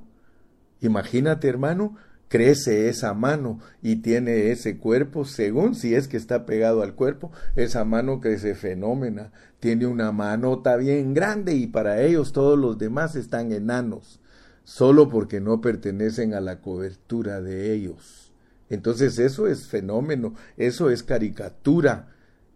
[0.81, 1.95] Imagínate, hermano,
[2.29, 7.33] crece esa mano y tiene ese cuerpo, según si es que está pegado al cuerpo,
[7.55, 13.15] esa mano crece fenómena, tiene una manota bien grande y para ellos todos los demás
[13.15, 14.21] están enanos
[14.69, 18.35] solo porque no pertenecen a la cobertura de ellos.
[18.69, 22.09] Entonces eso es fenómeno, eso es caricatura.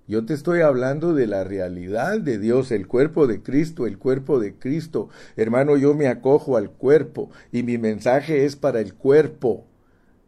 [0.07, 4.41] Yo te estoy hablando de la realidad de Dios, el cuerpo de Cristo, el cuerpo
[4.41, 5.09] de Cristo.
[5.37, 9.65] Hermano, yo me acojo al cuerpo y mi mensaje es para el cuerpo.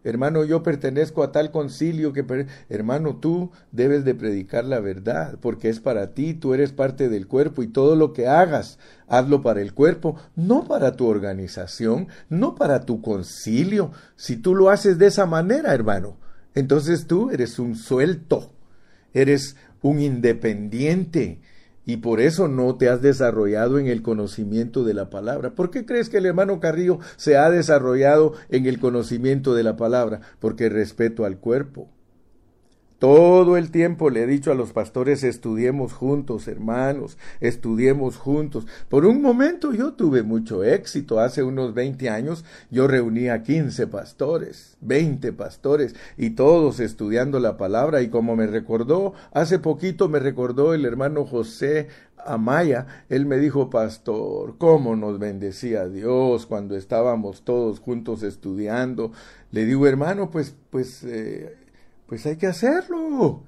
[0.05, 2.47] Hermano, yo pertenezco a tal concilio que...
[2.69, 7.27] Hermano, tú debes de predicar la verdad, porque es para ti, tú eres parte del
[7.27, 12.55] cuerpo y todo lo que hagas, hazlo para el cuerpo, no para tu organización, no
[12.55, 13.93] para tu concilio.
[14.15, 16.19] Si tú lo haces de esa manera, hermano,
[16.55, 18.53] entonces tú eres un suelto,
[19.15, 21.41] eres un independiente,
[21.87, 25.55] y por eso no te has desarrollado en el conocimiento de la palabra.
[25.55, 29.77] ¿Por qué crees que el hermano Carrillo se ha desarrollado en el conocimiento de la
[29.77, 30.21] palabra?
[30.41, 31.89] Porque respeto al cuerpo.
[33.05, 38.67] Todo el tiempo le he dicho a los pastores, estudiemos juntos, hermanos, estudiemos juntos.
[38.89, 41.21] Por un momento yo tuve mucho éxito.
[41.21, 48.01] Hace unos 20 años yo reunía 15 pastores, 20 pastores, y todos estudiando la palabra.
[48.01, 51.89] Y como me recordó, hace poquito me recordó el hermano José
[52.25, 59.13] Amaya, él me dijo, pastor, cómo nos bendecía Dios cuando estábamos todos juntos estudiando.
[59.51, 61.64] Le digo, hermano, pues, pues, eh,
[62.15, 63.43] pues hay que hacerlo.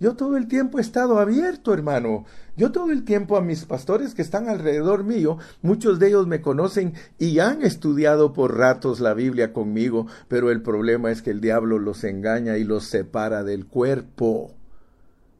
[0.00, 2.24] Yo todo el tiempo he estado abierto, hermano.
[2.56, 6.40] Yo todo el tiempo a mis pastores que están alrededor mío, muchos de ellos me
[6.40, 11.42] conocen y han estudiado por ratos la Biblia conmigo, pero el problema es que el
[11.42, 14.54] diablo los engaña y los separa del cuerpo.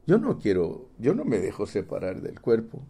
[0.05, 2.83] Yo no quiero, yo no me dejo separar del cuerpo.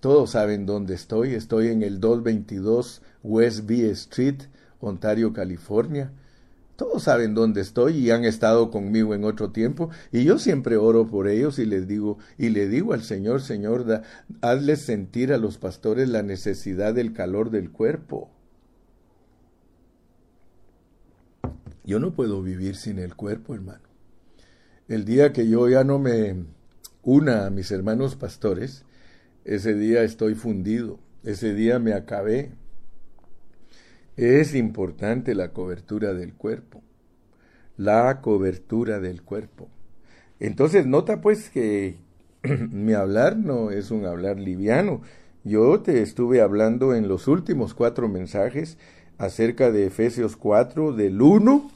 [0.00, 1.34] Todos saben dónde estoy.
[1.34, 4.44] Estoy en el 222 West B Street,
[4.80, 6.10] Ontario, California.
[6.76, 11.06] Todos saben dónde estoy y han estado conmigo en otro tiempo y yo siempre oro
[11.06, 14.02] por ellos y les digo y le digo al Señor, Señor, da,
[14.40, 18.30] hazles sentir a los pastores la necesidad del calor del cuerpo.
[21.84, 23.94] Yo no puedo vivir sin el cuerpo, hermano
[24.88, 26.44] el día que yo ya no me
[27.02, 28.84] una a mis hermanos pastores,
[29.44, 32.52] ese día estoy fundido, ese día me acabé.
[34.16, 36.82] Es importante la cobertura del cuerpo,
[37.76, 39.68] la cobertura del cuerpo.
[40.38, 41.96] Entonces nota pues que
[42.42, 45.02] mi hablar no es un hablar liviano.
[45.42, 48.78] Yo te estuve hablando en los últimos cuatro mensajes
[49.18, 51.70] acerca de Efesios 4, del 1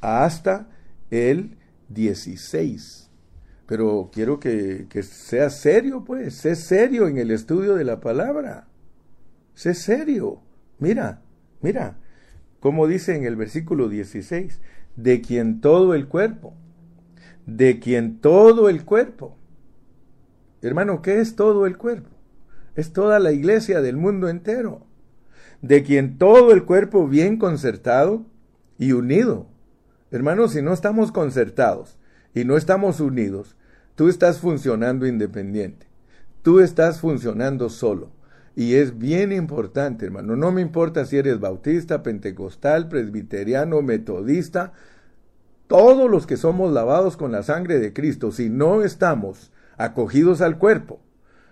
[0.00, 0.68] hasta
[1.10, 1.56] el
[1.88, 3.10] 16.
[3.66, 8.68] Pero quiero que, que sea serio, pues, sé serio en el estudio de la palabra.
[9.54, 10.40] Sé serio.
[10.78, 11.22] Mira,
[11.62, 11.96] mira,
[12.60, 14.60] como dice en el versículo 16,
[14.96, 16.54] de quien todo el cuerpo,
[17.46, 19.36] de quien todo el cuerpo.
[20.60, 22.10] Hermano, ¿qué es todo el cuerpo?
[22.76, 24.86] Es toda la iglesia del mundo entero,
[25.60, 28.26] de quien todo el cuerpo bien concertado
[28.78, 29.52] y unido
[30.12, 31.96] Hermanos, si no estamos concertados
[32.34, 33.56] y no estamos unidos,
[33.94, 35.86] tú estás funcionando independiente.
[36.42, 38.10] Tú estás funcionando solo.
[38.54, 40.36] Y es bien importante, hermano.
[40.36, 44.72] No me importa si eres bautista, pentecostal, presbiteriano, metodista,
[45.66, 50.58] todos los que somos lavados con la sangre de Cristo, si no estamos acogidos al
[50.58, 51.00] cuerpo,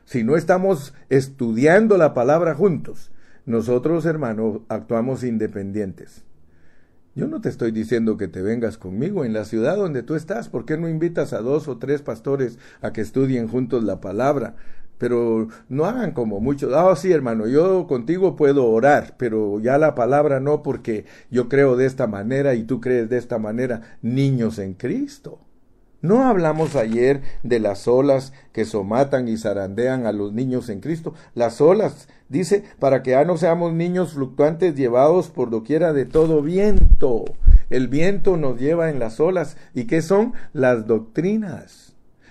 [0.04, 3.12] si no estamos estudiando la palabra juntos,
[3.46, 6.24] nosotros, hermano, actuamos independientes.
[7.14, 10.48] Yo no te estoy diciendo que te vengas conmigo en la ciudad donde tú estás.
[10.48, 14.54] ¿Por qué no invitas a dos o tres pastores a que estudien juntos la palabra?
[15.00, 16.74] Pero no hagan como muchos.
[16.74, 21.74] Ah, sí, hermano, yo contigo puedo orar, pero ya la palabra no, porque yo creo
[21.74, 23.96] de esta manera y tú crees de esta manera.
[24.02, 25.38] Niños en Cristo.
[26.02, 31.14] ¿No hablamos ayer de las olas que somatan y zarandean a los niños en Cristo?
[31.34, 36.42] Las olas, dice, para que ya no seamos niños fluctuantes llevados por doquiera de todo
[36.42, 37.24] viento.
[37.70, 39.56] El viento nos lleva en las olas.
[39.72, 40.34] ¿Y qué son?
[40.52, 41.89] Las doctrinas.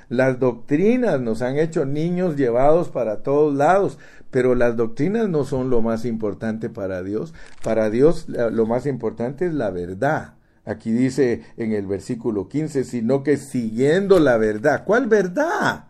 [0.09, 3.99] Las doctrinas nos han hecho niños llevados para todos lados,
[4.31, 7.33] pero las doctrinas no son lo más importante para Dios.
[7.63, 10.33] Para Dios lo más importante es la verdad.
[10.65, 14.83] Aquí dice en el versículo 15, sino que siguiendo la verdad.
[14.83, 15.85] ¿Cuál verdad?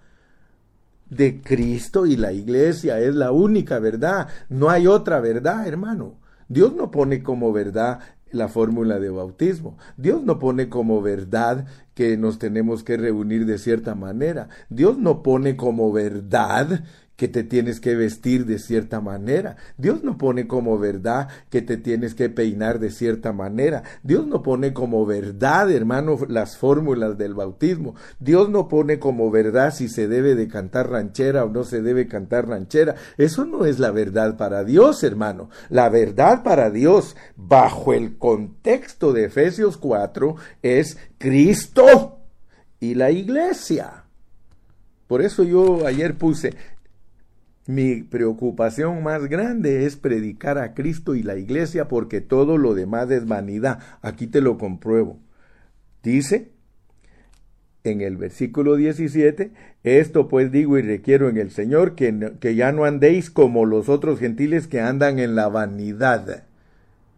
[1.09, 4.28] De Cristo y la iglesia es la única verdad.
[4.47, 6.20] No hay otra verdad, hermano.
[6.47, 7.99] Dios no pone como verdad
[8.32, 9.77] la fórmula de bautismo.
[9.97, 14.49] Dios no pone como verdad que nos tenemos que reunir de cierta manera.
[14.69, 16.84] Dios no pone como verdad
[17.20, 19.57] que te tienes que vestir de cierta manera.
[19.76, 23.84] Dios no pone como verdad que te tienes que peinar de cierta manera.
[24.03, 27.95] Dios no pone como verdad, hermano, las fórmulas del bautismo.
[28.22, 32.07] Dios no pone como verdad si se debe de cantar ranchera o no se debe
[32.07, 32.95] cantar ranchera.
[33.17, 35.49] Eso no es la verdad para Dios, hermano.
[35.67, 42.20] La verdad para Dios, bajo el contexto de Efesios 4, es Cristo
[42.80, 44.05] y la iglesia.
[45.09, 46.53] Por eso yo ayer puse,
[47.70, 53.11] mi preocupación más grande es predicar a Cristo y la iglesia porque todo lo demás
[53.11, 53.78] es vanidad.
[54.01, 55.20] Aquí te lo compruebo.
[56.01, 56.49] Dice
[57.84, 59.51] en el versículo 17,
[59.84, 63.88] esto pues digo y requiero en el Señor que, que ya no andéis como los
[63.88, 66.45] otros gentiles que andan en la vanidad,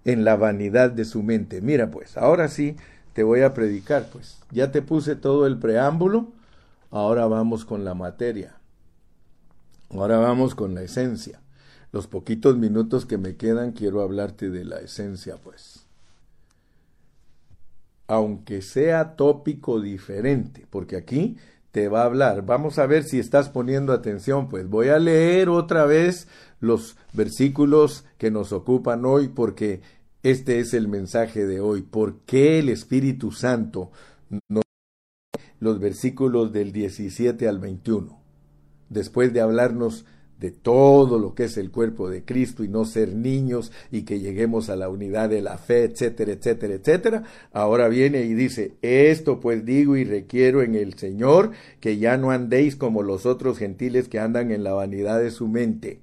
[0.03, 1.61] en la vanidad de su mente.
[1.61, 2.75] Mira pues, ahora sí
[3.13, 4.41] te voy a predicar pues.
[4.51, 6.27] Ya te puse todo el preámbulo,
[6.89, 8.57] ahora vamos con la materia.
[9.93, 11.41] Ahora vamos con la esencia.
[11.91, 15.85] Los poquitos minutos que me quedan quiero hablarte de la esencia, pues.
[18.07, 21.37] aunque sea tópico diferente, porque aquí
[21.71, 22.45] te va a hablar.
[22.45, 26.27] Vamos a ver si estás poniendo atención, pues voy a leer otra vez
[26.59, 29.81] los versículos que nos ocupan hoy, porque
[30.23, 31.81] este es el mensaje de hoy.
[31.81, 33.91] ¿Por qué el Espíritu Santo
[34.49, 34.63] nos
[35.59, 38.20] los versículos del 17 al 21?
[38.91, 40.05] Después de hablarnos
[40.37, 44.19] de todo lo que es el cuerpo de Cristo y no ser niños y que
[44.19, 47.23] lleguemos a la unidad de la fe, etcétera, etcétera, etcétera.
[47.53, 52.31] Ahora viene y dice, esto pues digo y requiero en el Señor que ya no
[52.31, 56.01] andéis como los otros gentiles que andan en la vanidad de su mente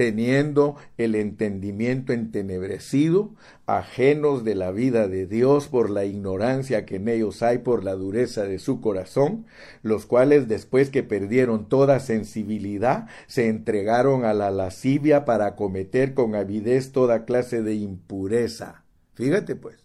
[0.00, 3.34] teniendo el entendimiento entenebrecido,
[3.66, 7.92] ajenos de la vida de Dios por la ignorancia que en ellos hay por la
[7.92, 9.44] dureza de su corazón,
[9.82, 16.34] los cuales después que perdieron toda sensibilidad, se entregaron a la lascivia para cometer con
[16.34, 18.84] avidez toda clase de impureza.
[19.12, 19.84] Fíjate pues,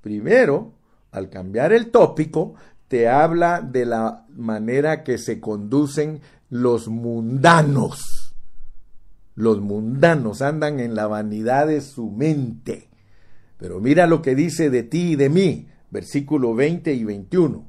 [0.00, 0.74] primero,
[1.10, 2.54] al cambiar el tópico,
[2.86, 6.20] te habla de la manera que se conducen
[6.50, 8.23] los mundanos
[9.34, 12.88] los mundanos andan en la vanidad de su mente.
[13.58, 17.64] Pero mira lo que dice de ti y de mí, versículo 20 y 21.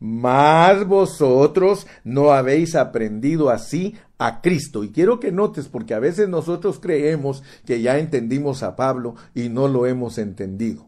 [0.00, 4.84] Mas vosotros no habéis aprendido así a Cristo.
[4.84, 9.48] Y quiero que notes, porque a veces nosotros creemos que ya entendimos a Pablo y
[9.48, 10.86] no lo hemos entendido.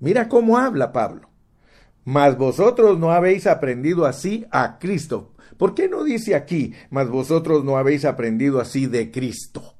[0.00, 1.25] Mira cómo habla Pablo.
[2.06, 5.34] Mas vosotros no habéis aprendido así a Cristo.
[5.58, 9.74] ¿Por qué no dice aquí, mas vosotros no habéis aprendido así de Cristo?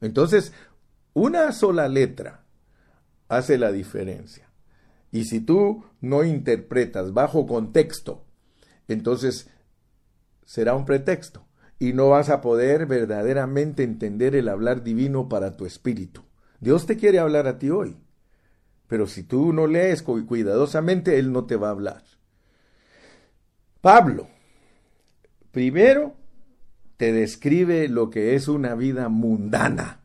[0.00, 0.52] Entonces,
[1.12, 2.44] una sola letra
[3.28, 4.48] hace la diferencia.
[5.10, 8.24] Y si tú no interpretas bajo contexto,
[8.86, 9.50] entonces
[10.44, 11.48] será un pretexto
[11.80, 16.22] y no vas a poder verdaderamente entender el hablar divino para tu espíritu.
[16.60, 17.96] Dios te quiere hablar a ti hoy,
[18.90, 22.02] pero si tú no lees cuidadosamente, Él no te va a hablar.
[23.80, 24.28] Pablo,
[25.50, 26.14] Primero,
[26.96, 30.00] te describe lo que es una vida mundana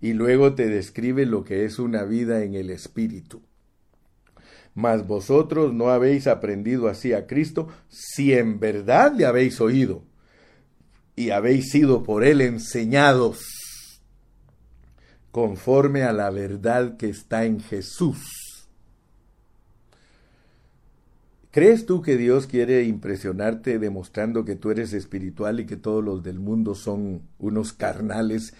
[0.00, 3.42] y luego te describe lo que es una vida en el Espíritu.
[4.74, 10.04] Mas vosotros no habéis aprendido así a Cristo si en verdad le habéis oído
[11.16, 13.40] y habéis sido por él enseñados
[15.38, 18.66] conforme a la verdad que está en Jesús
[21.52, 26.24] ¿Crees tú que Dios quiere impresionarte demostrando que tú eres espiritual y que todos los
[26.24, 28.52] del mundo son unos carnales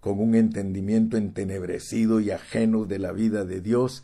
[0.00, 4.02] con un entendimiento entenebrecido y ajenos de la vida de Dios?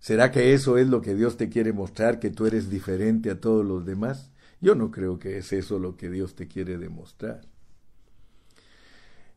[0.00, 3.38] ¿Será que eso es lo que Dios te quiere mostrar, que tú eres diferente a
[3.38, 4.30] todos los demás?
[4.62, 7.42] Yo no creo que es eso lo que Dios te quiere demostrar.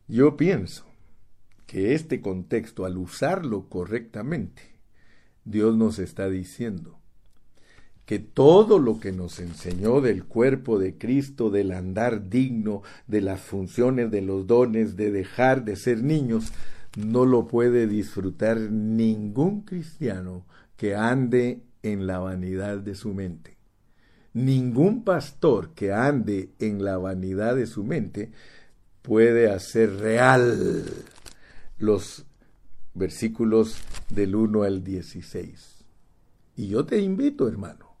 [0.08, 0.89] Yo pienso
[1.70, 4.60] que este contexto, al usarlo correctamente,
[5.44, 6.98] Dios nos está diciendo,
[8.06, 13.40] que todo lo que nos enseñó del cuerpo de Cristo, del andar digno, de las
[13.40, 16.52] funciones, de los dones, de dejar de ser niños,
[16.96, 20.44] no lo puede disfrutar ningún cristiano
[20.76, 23.58] que ande en la vanidad de su mente.
[24.32, 28.32] Ningún pastor que ande en la vanidad de su mente
[29.02, 30.84] puede hacer real
[31.80, 32.26] los
[32.92, 33.78] versículos
[34.10, 35.84] del 1 al 16.
[36.56, 37.96] Y yo te invito, hermano,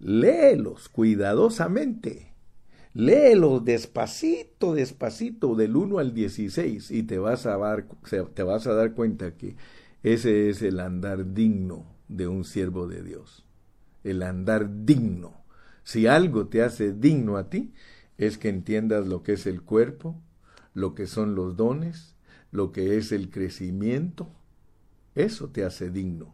[0.00, 2.32] léelos cuidadosamente.
[2.92, 7.86] Léelos despacito, despacito, del 1 al 16, y te vas, a dar,
[8.34, 9.56] te vas a dar cuenta que
[10.02, 13.44] ese es el andar digno de un siervo de Dios.
[14.02, 15.44] El andar digno.
[15.82, 17.72] Si algo te hace digno a ti,
[18.18, 20.20] es que entiendas lo que es el cuerpo,
[20.72, 22.13] lo que son los dones,
[22.54, 24.28] lo que es el crecimiento.
[25.16, 26.32] Eso te hace digno.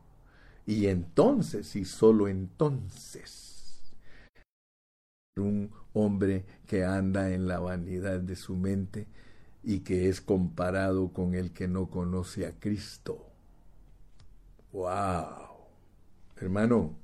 [0.66, 3.91] Y entonces, y solo entonces,
[5.39, 9.07] un hombre que anda en la vanidad de su mente
[9.62, 13.27] y que es comparado con el que no conoce a Cristo.
[14.73, 15.57] ¡Wow!
[16.37, 16.95] Hermano,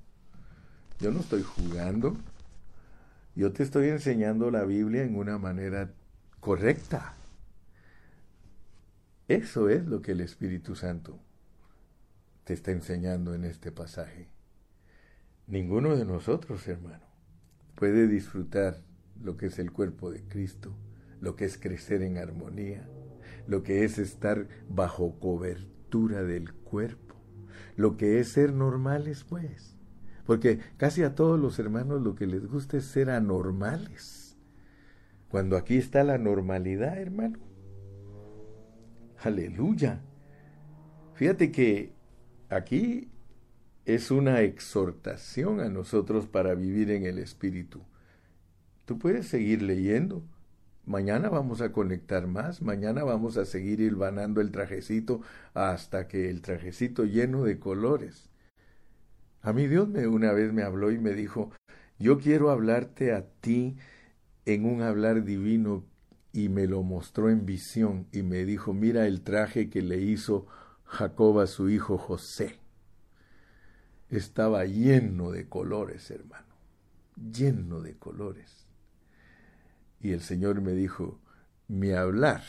[1.00, 2.18] yo no estoy jugando.
[3.34, 5.90] Yo te estoy enseñando la Biblia en una manera
[6.40, 7.14] correcta.
[9.28, 11.18] Eso es lo que el Espíritu Santo
[12.44, 14.28] te está enseñando en este pasaje.
[15.46, 17.06] Ninguno de nosotros, hermano
[17.76, 18.82] puede disfrutar
[19.22, 20.74] lo que es el cuerpo de Cristo,
[21.20, 22.88] lo que es crecer en armonía,
[23.46, 27.14] lo que es estar bajo cobertura del cuerpo,
[27.76, 29.76] lo que es ser normales, pues.
[30.24, 34.36] Porque casi a todos los hermanos lo que les gusta es ser anormales.
[35.28, 37.38] Cuando aquí está la normalidad, hermano.
[39.26, 40.02] Aleluya.
[41.14, 41.92] Fíjate que
[42.48, 43.10] aquí
[43.84, 47.82] es una exhortación a nosotros para vivir en el Espíritu.
[48.84, 50.22] Tú puedes seguir leyendo.
[50.84, 55.22] Mañana vamos a conectar más, mañana vamos a seguir hilvanando el trajecito
[55.54, 58.30] hasta que el trajecito lleno de colores.
[59.42, 61.50] A mí Dios me una vez me habló y me dijo,
[61.98, 63.76] yo quiero hablarte a ti
[64.44, 65.84] en un hablar divino
[66.36, 70.46] y me lo mostró en visión y me dijo, mira el traje que le hizo
[70.84, 72.60] Jacob a su hijo José.
[74.10, 76.54] Estaba lleno de colores, hermano,
[77.16, 78.66] lleno de colores.
[79.98, 81.18] Y el Señor me dijo,
[81.68, 82.42] mi hablar,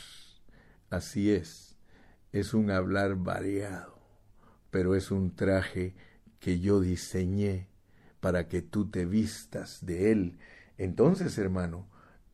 [0.89, 1.77] así es,
[2.33, 3.97] es un hablar variado,
[4.69, 5.95] pero es un traje
[6.41, 7.69] que yo diseñé
[8.19, 10.39] para que tú te vistas de él.
[10.77, 11.87] Entonces, hermano,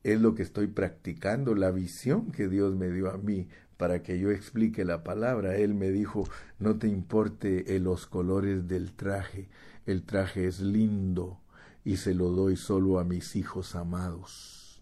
[0.04, 3.48] es lo que estoy practicando, la visión que Dios me dio a mí
[3.78, 5.56] para que yo explique la palabra.
[5.56, 6.28] Él me dijo,
[6.60, 9.50] no te importe los colores del traje,
[9.86, 11.40] el traje es lindo
[11.86, 14.82] y se lo doy solo a mis hijos amados,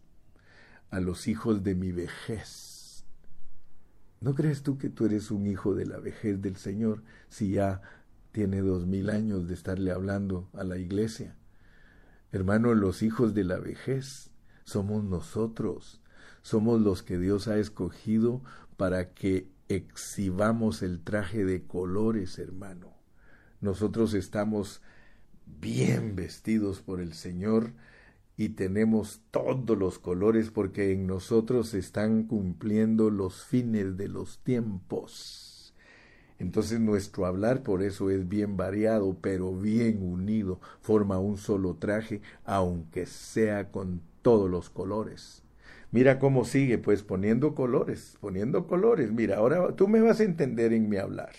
[0.90, 3.06] a los hijos de mi vejez.
[4.20, 7.82] ¿No crees tú que tú eres un hijo de la vejez del Señor si ya
[8.32, 11.36] tiene dos mil años de estarle hablando a la iglesia?
[12.32, 14.31] Hermano, los hijos de la vejez
[14.64, 16.02] somos nosotros,
[16.42, 18.42] somos los que Dios ha escogido
[18.78, 22.94] para que exhibamos el traje de colores, hermano.
[23.62, 24.82] Nosotros estamos
[25.46, 27.74] bien vestidos por el Señor
[28.38, 35.76] y tenemos todos los colores porque en nosotros están cumpliendo los fines de los tiempos.
[36.40, 42.22] Entonces nuestro hablar por eso es bien variado, pero bien unido, forma un solo traje,
[42.46, 45.44] aunque sea con todos los colores.
[45.92, 49.12] Mira cómo sigue, pues poniendo colores, poniendo colores.
[49.12, 51.34] Mira, ahora tú me vas a entender en mi hablar.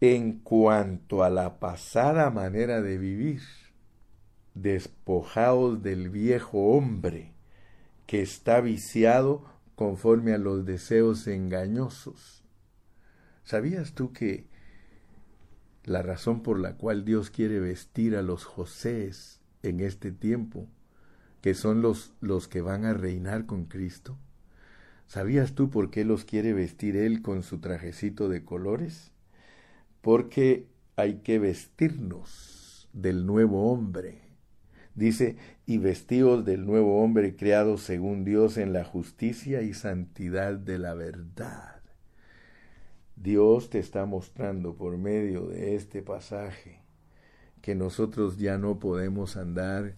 [0.00, 3.40] En cuanto a la pasada manera de vivir,
[4.54, 7.32] despojaos del viejo hombre
[8.06, 12.44] que está viciado conforme a los deseos engañosos.
[13.44, 14.48] ¿Sabías tú que
[15.84, 19.35] la razón por la cual Dios quiere vestir a los Josés
[19.68, 20.68] en este tiempo,
[21.42, 24.18] que son los, los que van a reinar con Cristo?
[25.06, 29.12] ¿Sabías tú por qué los quiere vestir Él con su trajecito de colores?
[30.00, 34.22] Porque hay que vestirnos del nuevo hombre.
[34.94, 35.36] Dice,
[35.66, 40.94] y vestidos del nuevo hombre creado según Dios en la justicia y santidad de la
[40.94, 41.82] verdad.
[43.14, 46.85] Dios te está mostrando por medio de este pasaje
[47.66, 49.96] que nosotros ya no podemos andar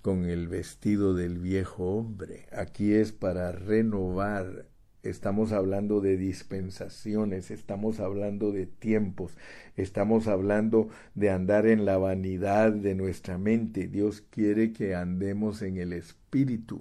[0.00, 2.46] con el vestido del viejo hombre.
[2.50, 4.64] Aquí es para renovar.
[5.02, 9.36] Estamos hablando de dispensaciones, estamos hablando de tiempos,
[9.76, 13.86] estamos hablando de andar en la vanidad de nuestra mente.
[13.86, 16.80] Dios quiere que andemos en el Espíritu.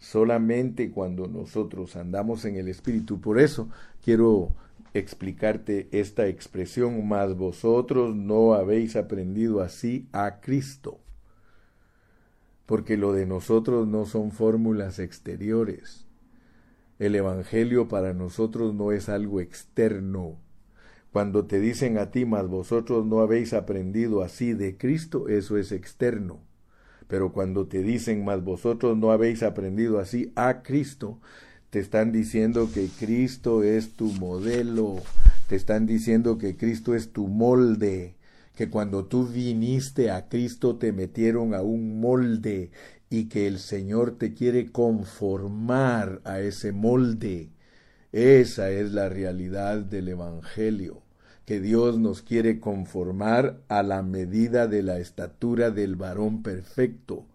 [0.00, 3.20] Solamente cuando nosotros andamos en el Espíritu.
[3.20, 3.68] Por eso
[4.02, 4.52] quiero
[4.94, 11.00] explicarte esta expresión, mas vosotros no habéis aprendido así a Cristo.
[12.64, 16.06] Porque lo de nosotros no son fórmulas exteriores.
[16.98, 20.38] El Evangelio para nosotros no es algo externo.
[21.12, 25.72] Cuando te dicen a ti, mas vosotros no habéis aprendido así de Cristo, eso es
[25.72, 26.40] externo.
[27.08, 31.20] Pero cuando te dicen, mas vosotros no habéis aprendido así a Cristo,
[31.74, 35.02] te están diciendo que Cristo es tu modelo,
[35.48, 38.14] te están diciendo que Cristo es tu molde,
[38.54, 42.70] que cuando tú viniste a Cristo te metieron a un molde
[43.10, 47.50] y que el Señor te quiere conformar a ese molde.
[48.12, 51.02] Esa es la realidad del Evangelio,
[51.44, 57.26] que Dios nos quiere conformar a la medida de la estatura del varón perfecto.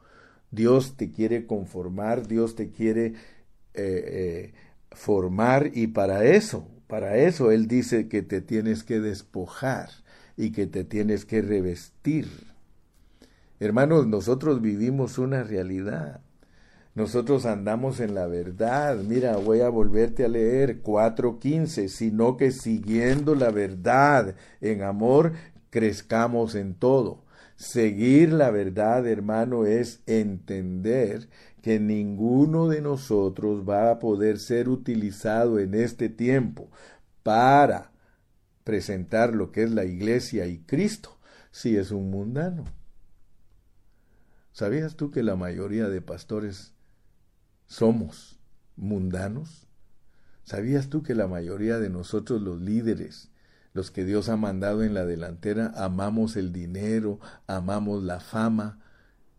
[0.50, 3.16] Dios te quiere conformar, Dios te quiere
[3.80, 4.54] eh, eh,
[4.92, 9.90] formar y para eso, para eso Él dice que te tienes que despojar
[10.36, 12.28] y que te tienes que revestir.
[13.60, 16.22] Hermanos, nosotros vivimos una realidad.
[16.96, 18.98] Nosotros andamos en la verdad.
[18.98, 25.34] Mira, voy a volverte a leer 4.15, sino que siguiendo la verdad en amor,
[25.70, 27.24] crezcamos en todo.
[27.56, 31.28] Seguir la verdad, hermano, es entender
[31.62, 36.70] que ninguno de nosotros va a poder ser utilizado en este tiempo
[37.24, 37.92] para
[38.64, 41.20] presentar lo que es la iglesia y Cristo
[41.52, 42.66] si es un mundano.
[44.52, 46.74] ¿Sabías tú que la mayoría de pastores
[47.66, 48.40] somos
[48.76, 49.68] mundanos?
[50.44, 53.32] ¿Sabías tú que la mayoría de nosotros los líderes
[53.74, 58.80] los que Dios ha mandado en la delantera, amamos el dinero, amamos la fama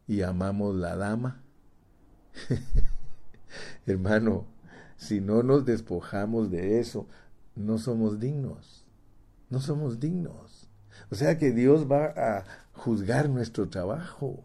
[0.07, 1.43] y amamos la dama.
[3.87, 4.47] Hermano,
[4.97, 7.07] si no nos despojamos de eso,
[7.57, 8.85] no somos dignos.
[9.49, 10.69] No somos dignos.
[11.11, 14.45] O sea que Dios va a juzgar nuestro trabajo.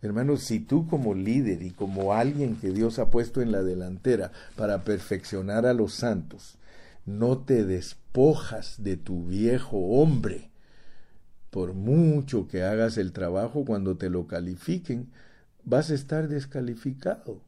[0.00, 4.30] Hermano, si tú como líder y como alguien que Dios ha puesto en la delantera
[4.56, 6.56] para perfeccionar a los santos,
[7.04, 10.50] no te despojas de tu viejo hombre,
[11.50, 15.08] por mucho que hagas el trabajo cuando te lo califiquen,
[15.68, 17.42] vas a estar descalificado.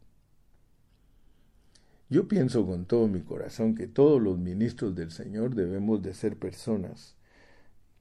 [2.11, 6.37] Yo pienso con todo mi corazón que todos los ministros del Señor debemos de ser
[6.37, 7.14] personas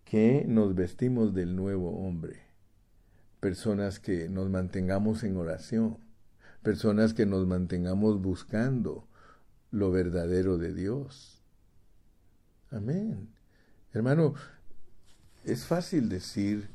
[0.04, 2.42] que nos vestimos del nuevo hombre,
[3.40, 5.98] personas que nos mantengamos en oración,
[6.64, 9.08] personas que nos mantengamos buscando
[9.72, 11.42] lo verdadero de Dios.
[12.72, 13.30] Amén.
[13.94, 14.34] Hermano,
[15.46, 16.68] es fácil decir,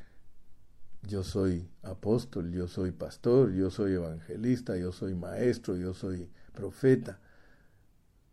[1.07, 7.20] yo soy apóstol, yo soy pastor, yo soy evangelista, yo soy maestro, yo soy profeta.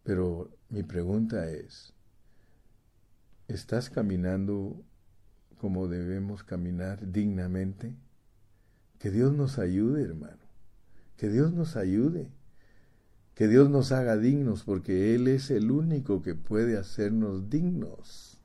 [0.04, 1.94] Pero mi pregunta es,
[3.48, 4.84] ¿estás caminando
[5.58, 7.94] como debemos caminar dignamente?
[9.00, 10.42] Que Dios nos ayude, hermano.
[11.18, 12.30] Que Dios nos ayude.
[13.36, 18.40] Que Dios nos haga dignos, porque Él es el único que puede hacernos dignos.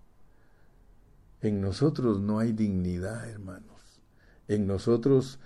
[1.40, 3.75] En nosotros no hay dignidad, hermanos.
[4.48, 5.38] En nosotros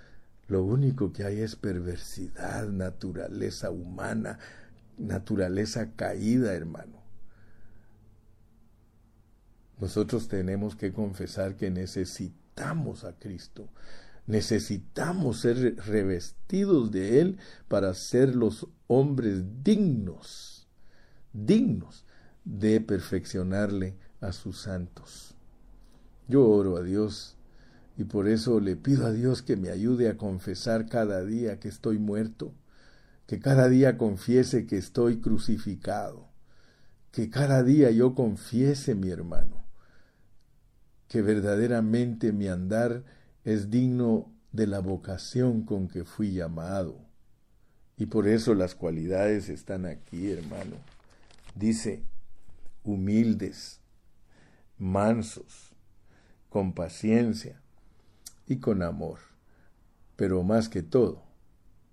[0.47, 4.37] lo único que hay es perversidad, naturaleza humana,
[4.97, 7.01] naturaleza caída, hermano.
[9.79, 13.69] Nosotros tenemos que confesar que necesitamos a Cristo.
[14.27, 17.37] Necesitamos ser revestidos de Él
[17.67, 20.67] para ser los hombres dignos,
[21.33, 22.05] dignos
[22.45, 25.35] de perfeccionarle a sus santos.
[26.27, 27.37] Yo oro a Dios
[27.97, 31.67] y por eso le pido a Dios que me ayude a confesar cada día que
[31.67, 32.53] estoy muerto,
[33.27, 36.29] que cada día confiese que estoy crucificado,
[37.11, 39.65] que cada día yo confiese, mi hermano,
[41.07, 43.03] que verdaderamente mi andar
[43.43, 47.05] es digno de la vocación con que fui llamado.
[47.97, 50.77] Y por eso las cualidades están aquí, hermano.
[51.53, 52.03] Dice,
[52.83, 53.81] humildes,
[54.77, 55.75] mansos,
[56.49, 57.60] con paciencia
[58.51, 59.19] y con amor.
[60.17, 61.23] Pero más que todo,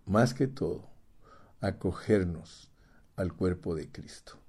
[0.06, 0.90] más que todo,
[1.60, 2.68] acogernos
[3.14, 4.40] al cuerpo de Cristo.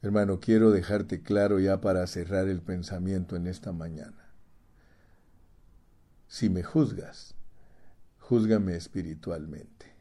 [0.00, 4.32] Hermano, quiero dejarte claro ya para cerrar el pensamiento en esta mañana.
[6.28, 7.34] Si me juzgas,
[8.20, 9.92] júzgame espiritualmente.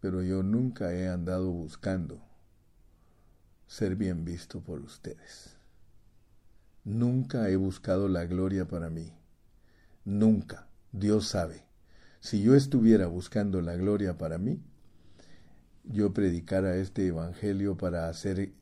[0.00, 2.20] Pero yo nunca he andado buscando
[3.66, 5.55] ser bien visto por ustedes.
[6.86, 9.12] Nunca he buscado la gloria para mí.
[10.04, 10.68] Nunca.
[10.92, 11.64] Dios sabe.
[12.20, 14.62] Si yo estuviera buscando la gloria para mí,
[15.82, 18.52] yo predicara este Evangelio para hacer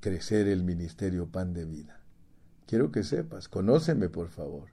[0.00, 2.00] crecer el ministerio pan de vida.
[2.66, 4.70] Quiero que sepas, conóceme por favor.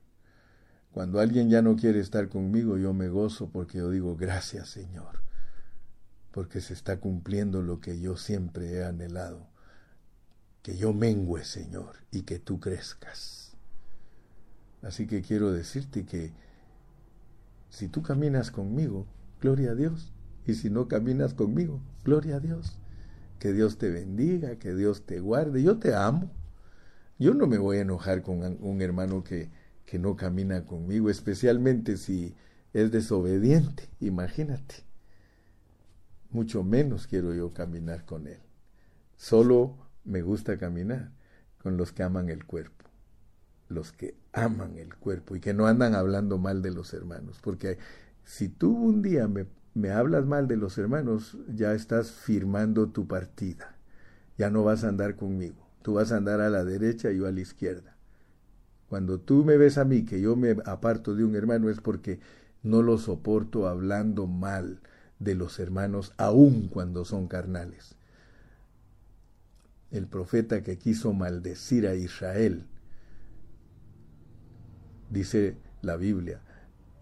[0.91, 5.21] Cuando alguien ya no quiere estar conmigo, yo me gozo porque yo digo, gracias Señor,
[6.31, 9.47] porque se está cumpliendo lo que yo siempre he anhelado,
[10.61, 13.55] que yo mengüe Señor y que tú crezcas.
[14.81, 16.31] Así que quiero decirte que
[17.69, 19.05] si tú caminas conmigo,
[19.41, 20.11] gloria a Dios.
[20.45, 22.79] Y si no caminas conmigo, gloria a Dios.
[23.39, 25.61] Que Dios te bendiga, que Dios te guarde.
[25.61, 26.31] Yo te amo.
[27.19, 29.49] Yo no me voy a enojar con un hermano que,
[29.85, 32.33] que no camina conmigo, especialmente si
[32.73, 33.89] es desobediente.
[33.99, 34.75] Imagínate.
[36.31, 38.39] Mucho menos quiero yo caminar con él.
[39.17, 39.75] Solo
[40.09, 41.11] me gusta caminar
[41.59, 42.79] con los que aman el cuerpo
[43.69, 47.39] los que aman el cuerpo y que no andan hablando mal de los hermanos.
[47.41, 47.77] Porque
[48.25, 53.07] si tú un día me, me hablas mal de los hermanos, ya estás firmando tu
[53.07, 53.75] partida.
[54.37, 55.67] Ya no vas a andar conmigo.
[55.81, 57.95] Tú vas a andar a la derecha y yo a la izquierda.
[58.89, 62.19] Cuando tú me ves a mí que yo me aparto de un hermano es porque
[62.63, 64.81] no lo soporto hablando mal
[65.19, 67.95] de los hermanos, aun cuando son carnales.
[69.91, 72.67] El profeta que quiso maldecir a Israel
[75.09, 76.41] dice la Biblia,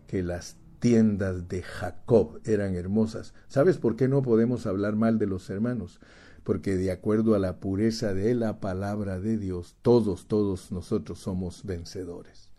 [0.08, 3.34] que las tiendas de Jacob eran hermosas.
[3.48, 6.00] ¿Sabes por qué no podemos hablar mal de los hermanos?
[6.44, 11.66] Porque de acuerdo a la pureza de la palabra de Dios, todos, todos nosotros somos
[11.66, 12.50] vencedores.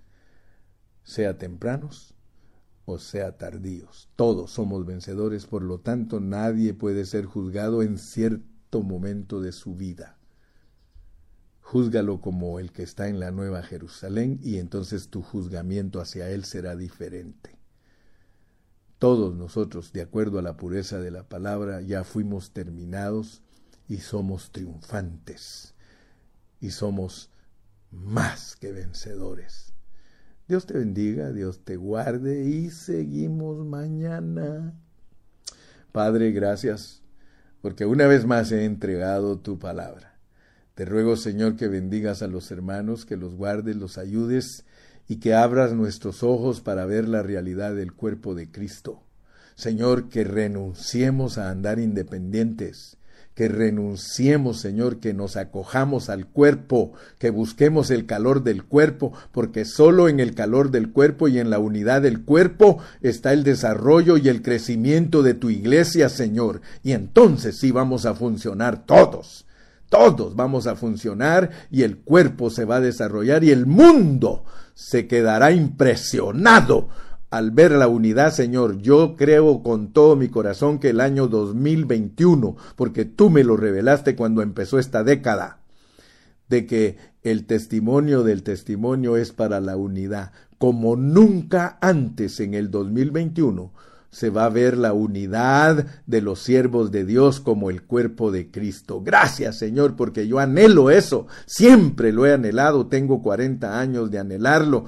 [1.04, 2.14] Sea tempranos
[2.84, 8.82] o sea tardíos, todos somos vencedores, por lo tanto nadie puede ser juzgado en cierto
[8.82, 10.17] momento de su vida.
[11.68, 16.46] Júzgalo como el que está en la Nueva Jerusalén y entonces tu juzgamiento hacia él
[16.46, 17.58] será diferente.
[18.98, 23.42] Todos nosotros, de acuerdo a la pureza de la palabra, ya fuimos terminados
[23.86, 25.74] y somos triunfantes
[26.58, 27.28] y somos
[27.90, 29.74] más que vencedores.
[30.48, 34.72] Dios te bendiga, Dios te guarde y seguimos mañana.
[35.92, 37.02] Padre, gracias
[37.60, 40.17] porque una vez más he entregado tu palabra.
[40.78, 44.64] Te ruego, Señor, que bendigas a los hermanos, que los guardes, los ayudes
[45.08, 49.02] y que abras nuestros ojos para ver la realidad del cuerpo de Cristo.
[49.56, 52.96] Señor, que renunciemos a andar independientes,
[53.34, 59.64] que renunciemos, Señor, que nos acojamos al cuerpo, que busquemos el calor del cuerpo, porque
[59.64, 64.16] solo en el calor del cuerpo y en la unidad del cuerpo está el desarrollo
[64.16, 66.60] y el crecimiento de tu iglesia, Señor.
[66.84, 69.44] Y entonces sí vamos a funcionar todos.
[69.88, 75.06] Todos vamos a funcionar y el cuerpo se va a desarrollar y el mundo se
[75.06, 76.88] quedará impresionado
[77.30, 82.56] al ver la unidad, Señor, yo creo con todo mi corazón que el año 2021,
[82.74, 85.60] porque tú me lo revelaste cuando empezó esta década,
[86.48, 92.70] de que el testimonio del testimonio es para la unidad, como nunca antes en el
[92.70, 93.72] 2021
[94.10, 98.50] se va a ver la unidad de los siervos de Dios como el cuerpo de
[98.50, 99.02] Cristo.
[99.02, 101.26] Gracias, Señor, porque yo anhelo eso.
[101.46, 102.86] Siempre lo he anhelado.
[102.86, 104.86] Tengo 40 años de anhelarlo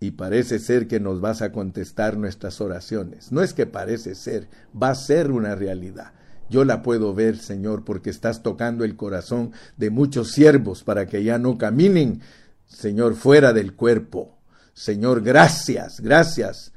[0.00, 3.30] y parece ser que nos vas a contestar nuestras oraciones.
[3.30, 4.48] No es que parece ser,
[4.80, 6.12] va a ser una realidad.
[6.50, 11.22] Yo la puedo ver, Señor, porque estás tocando el corazón de muchos siervos para que
[11.22, 12.20] ya no caminen,
[12.66, 14.38] Señor, fuera del cuerpo.
[14.74, 16.72] Señor, gracias, gracias.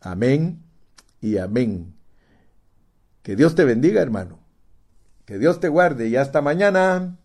[0.00, 0.62] Amén
[1.20, 1.94] y amén.
[3.22, 4.38] Que Dios te bendiga, hermano.
[5.24, 7.18] Que Dios te guarde y hasta mañana.